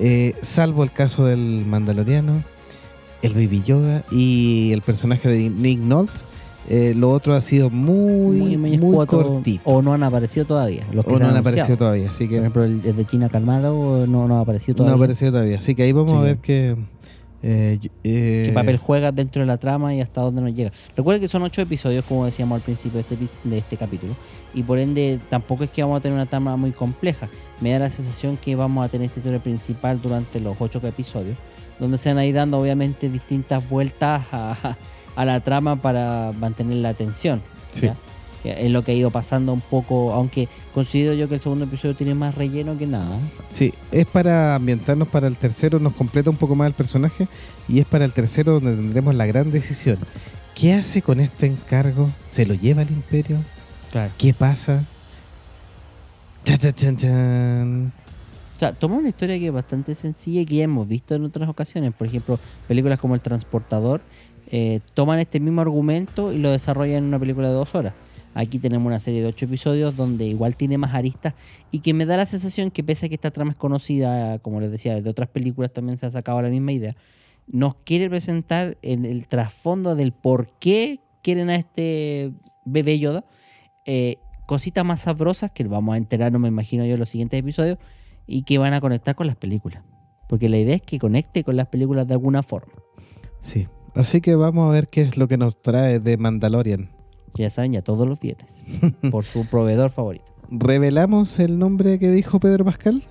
[0.00, 2.42] eh, salvo el caso del Mandaloriano,
[3.22, 6.12] el Baby Yoda y el personaje de Nick Nolte,
[6.70, 9.62] eh, lo otro ha sido muy, muy, cortito.
[9.64, 10.86] O no han aparecido todavía.
[10.92, 13.28] Los que O no han aparecido todavía, así Por que ejemplo, el, el de China
[13.30, 14.92] Calmado no, no ha aparecido no todavía.
[14.92, 15.58] ha aparecido todavía.
[15.58, 16.16] Así que ahí vamos Sí.
[16.18, 16.76] a ver que...
[17.42, 20.72] eh, eh, qué papel juega dentro de la trama y hasta dónde nos llega.
[20.96, 24.16] Recuerden que son ocho episodios, como decíamos al principio de este, de este capítulo,
[24.54, 27.28] y por ende tampoco es que vamos a tener una trama muy compleja.
[27.60, 31.36] Me da la sensación que vamos a tener este historia principal durante los ocho episodios,
[31.78, 34.76] donde se van a ir dando obviamente distintas vueltas a,
[35.14, 37.42] a la trama para mantener la atención.
[37.72, 37.90] Sí.
[38.44, 41.94] Es lo que ha ido pasando un poco, aunque considero yo que el segundo episodio
[41.94, 43.18] tiene más relleno que nada.
[43.50, 47.28] Sí, es para ambientarnos para el tercero, nos completa un poco más el personaje
[47.68, 49.98] y es para el tercero donde tendremos la gran decisión.
[50.54, 52.10] ¿Qué hace con este encargo?
[52.26, 53.38] ¿Se lo lleva al imperio?
[53.92, 54.12] Claro.
[54.18, 54.84] ¿Qué pasa?
[56.44, 57.92] Chan, chan, chan, chan.
[58.56, 61.22] O sea, toma una historia que es bastante sencilla y que ya hemos visto en
[61.24, 61.92] otras ocasiones.
[61.94, 64.00] Por ejemplo, películas como El Transportador
[64.50, 67.94] eh, toman este mismo argumento y lo desarrollan en una película de dos horas.
[68.38, 71.34] Aquí tenemos una serie de ocho episodios donde igual tiene más aristas
[71.72, 74.60] y que me da la sensación que pese a que esta trama es conocida, como
[74.60, 76.94] les decía, de otras películas también se ha sacado la misma idea,
[77.48, 82.30] nos quiere presentar en el trasfondo del por qué quieren a este
[82.64, 83.24] bebé Yoda
[83.86, 87.40] eh, cositas más sabrosas que vamos a enterar, no me imagino yo, en los siguientes
[87.40, 87.78] episodios
[88.28, 89.82] y que van a conectar con las películas.
[90.28, 92.74] Porque la idea es que conecte con las películas de alguna forma.
[93.40, 93.66] Sí,
[93.96, 96.97] así que vamos a ver qué es lo que nos trae de Mandalorian.
[97.34, 98.64] Ya saben, ya todos los viernes.
[99.10, 100.32] por su proveedor favorito.
[100.50, 103.02] ¿Revelamos el nombre que dijo Pedro Pascal?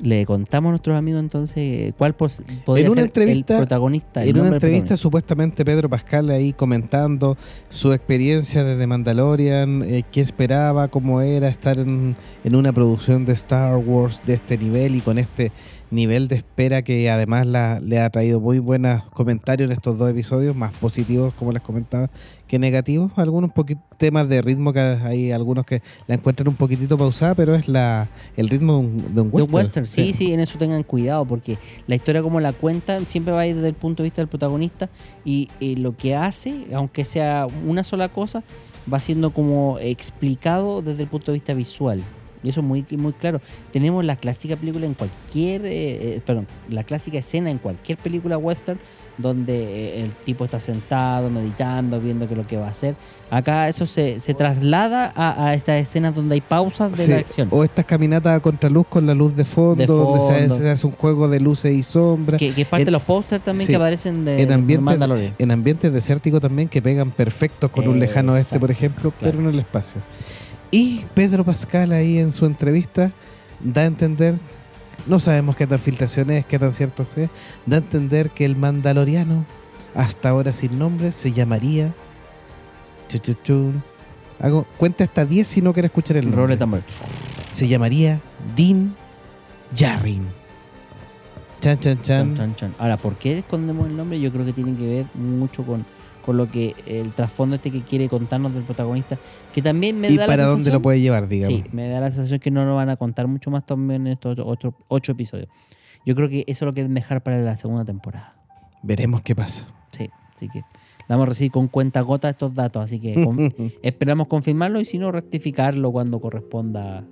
[0.00, 4.22] Le contamos a nuestros amigos entonces cuál pos- podría En una ser entrevista- el protagonista.
[4.24, 7.36] el En una entrevista supuestamente Pedro Pascal ahí comentando
[7.70, 13.34] su experiencia desde Mandalorian, eh, qué esperaba, cómo era estar en, en una producción de
[13.34, 15.52] Star Wars de este nivel y con este
[15.90, 20.10] nivel de espera que además la- le ha traído muy buenos comentarios en estos dos
[20.10, 22.10] episodios, más positivos como les comentaba
[22.48, 23.52] que negativos, algunos
[23.96, 28.08] temas de ritmo que hay algunos que la encuentran un poquitito pausada, pero es la
[28.36, 29.48] el ritmo de un, de un De western.
[29.48, 33.32] un western, sí, sí, en eso tengan cuidado, porque la historia como la cuentan siempre
[33.32, 34.90] va a ir desde el punto de vista del protagonista
[35.24, 38.42] y, eh, lo que hace, aunque sea una sola cosa,
[38.92, 42.02] va siendo como explicado desde el punto de vista visual.
[42.44, 43.40] Y eso es muy, muy claro.
[43.72, 45.70] Tenemos la clásica película en cualquier, eh,
[46.16, 48.78] eh, perdón, la clásica escena en cualquier película western
[49.16, 52.96] donde eh, el tipo está sentado, meditando, viendo qué es lo que va a hacer.
[53.30, 57.18] Acá eso se, se traslada a, a estas escenas donde hay pausas de Sí, la
[57.18, 57.48] acción.
[57.52, 60.92] O estas caminatas a contraluz con la luz de fondo, De donde se, hace un
[60.92, 62.38] juego de luces y sombras.
[62.40, 64.84] Que, que es parte En- de los pósters también sí, que aparecen de en ambientes
[64.84, 65.34] Mandalorian.
[65.38, 69.36] en ambientes desérticos también que pegan perfectos con un lejano oeste, por ejemplo, claro.
[69.38, 70.00] pero en el espacio.
[70.74, 73.12] Y Pedro Pascal ahí en su entrevista
[73.60, 74.34] da a entender,
[75.06, 77.30] no sabemos qué tan filtración es, qué tan cierto sea,
[77.64, 79.46] da a entender que el mandaloriano,
[79.94, 81.94] hasta ahora sin nombre, se llamaría...
[83.06, 83.84] chu, chu, chun.
[84.40, 86.58] Hago, cuenta hasta 10 si no quiere escuchar el nombre.
[87.52, 88.20] Se llamaría
[88.56, 88.96] Din
[89.78, 90.26] Djarin.
[91.60, 92.34] Chan, chan, chan.
[92.34, 92.74] Chan, chan, chan.
[92.80, 94.18] Ahora, ¿por qué escondemos el nombre?
[94.18, 95.86] Yo creo que tiene que ver mucho con,
[96.24, 99.18] con lo que el trasfondo este que quiere contarnos del protagonista,
[99.52, 101.54] que también me ¿Y da para la dónde lo puede llevar, digamos?
[101.58, 104.12] Sí, me da la sensación que no nos van a contar mucho más también en
[104.14, 105.48] estos otros ocho, ocho episodios.
[106.06, 108.34] Yo creo que eso lo quieren dejar para la segunda temporada.
[108.82, 109.66] Veremos qué pasa.
[109.92, 110.62] Sí, así que
[111.08, 114.98] vamos a recibir con cuenta gota estos datos, así que con- esperamos confirmarlo y si
[114.98, 117.04] no, rectificarlo cuando corresponda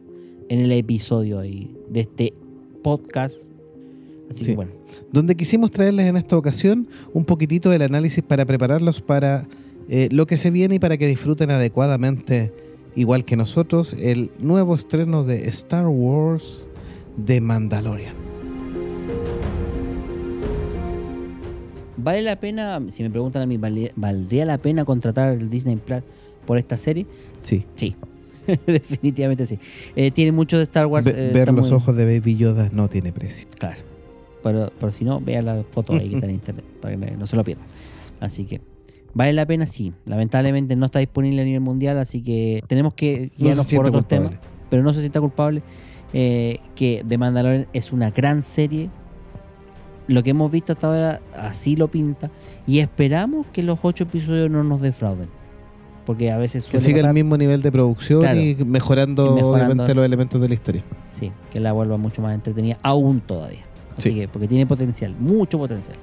[0.49, 2.35] en el episodio ahí de este
[2.83, 3.52] podcast.
[4.31, 4.51] Así Sí.
[4.51, 4.73] que bueno,
[5.13, 9.47] Donde quisimos traerles en esta ocasión un poquitito del análisis para prepararlos para
[9.89, 12.53] eh, lo que se viene y para que disfruten adecuadamente,
[12.97, 16.67] igual que nosotros, el nuevo estreno de Star Wars
[17.17, 18.15] de Mandalorian.
[21.97, 25.77] ¿vale la pena, si me preguntan a mí, ¿vale- ¿valdría la pena contratar el Disney
[25.77, 26.03] Plus
[26.47, 27.07] por esta serie?
[27.43, 27.65] Sí.
[27.77, 27.95] Sí,
[28.67, 29.59] definitivamente sí.
[29.95, 31.07] Eh, tiene mucho de Star Wars.
[31.07, 33.47] Ve- eh, ver los muy- ojos de Baby Yoda no tiene precio.
[33.59, 33.81] Claro.
[34.43, 37.27] Pero, pero si no, vea la foto ahí que está en internet, para que no
[37.27, 37.63] se lo pierda.
[38.21, 38.61] Así que,
[39.15, 39.67] ¿vale la pena?
[39.67, 39.93] Sí.
[40.05, 44.03] Lamentablemente no está disponible a nivel mundial, así que tenemos que No guiarnos por otros
[44.03, 44.29] culpable.
[44.31, 44.47] temas.
[44.71, 45.63] Pero no se sienta culpable.
[46.15, 48.91] eh, que The Mandalorian es una gran serie.
[50.09, 52.31] Lo que hemos visto hasta ahora así lo pinta.
[52.67, 55.29] Y esperamos que los ocho episodios no nos defrauden.
[56.05, 58.41] Porque a veces Que suele siga el pasar- mismo nivel de producción Claro.
[58.41, 59.51] y, mejorando, Y mejorando.
[59.69, 60.85] obviamente los elementos de la historia.
[61.11, 63.65] Sí, que la vuelva mucho más entretenida, aún todavía.
[63.97, 64.15] Así Sí.
[64.15, 65.97] que, porque tiene potencial, mucho potencial.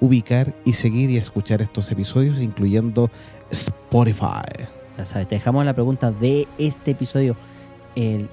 [0.00, 3.10] ubicar y seguir y escuchar estos episodios, incluyendo
[3.50, 4.66] Spotify.
[4.96, 7.36] Ya sabes, te dejamos la pregunta de este episodio.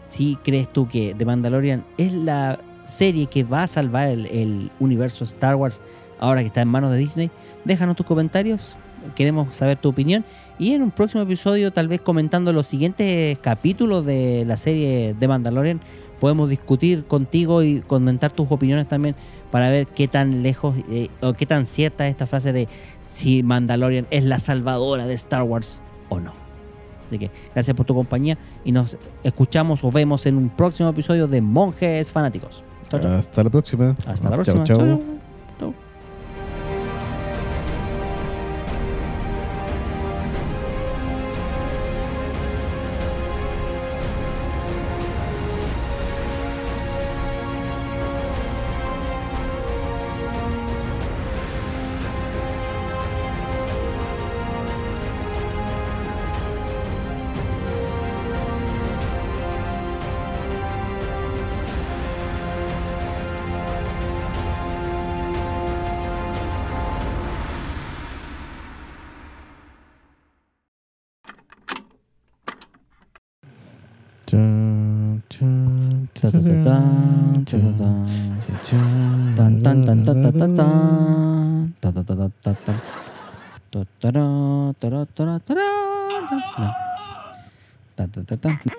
[0.07, 4.71] Si crees tú que The Mandalorian es la serie que va a salvar el, el
[4.79, 5.81] universo Star Wars
[6.19, 7.31] ahora que está en manos de Disney,
[7.65, 8.77] déjanos tus comentarios
[9.15, 10.25] queremos saber tu opinión.
[10.59, 15.27] Y en un próximo episodio, tal vez comentando los siguientes capítulos de la serie de
[15.27, 15.81] Mandalorian,
[16.19, 19.15] podemos discutir contigo y comentar tus opiniones también
[19.51, 22.67] para ver qué tan lejos eh, o qué tan cierta es esta frase de
[23.13, 26.33] si Mandalorian es la salvadora de Star Wars o no.
[27.07, 31.27] Así que gracias por tu compañía y nos escuchamos o vemos en un próximo episodio
[31.27, 32.63] de Monjes Fanáticos.
[32.89, 33.13] Chao, chao.
[33.13, 33.95] Hasta la próxima.
[34.05, 34.63] Hasta la próxima.
[34.63, 34.77] chao.
[34.77, 35.16] Chao, chao.
[80.55, 82.73] タタンタタタタタタ
[83.69, 85.61] タタラタラタラタラ
[87.95, 88.76] タタタタ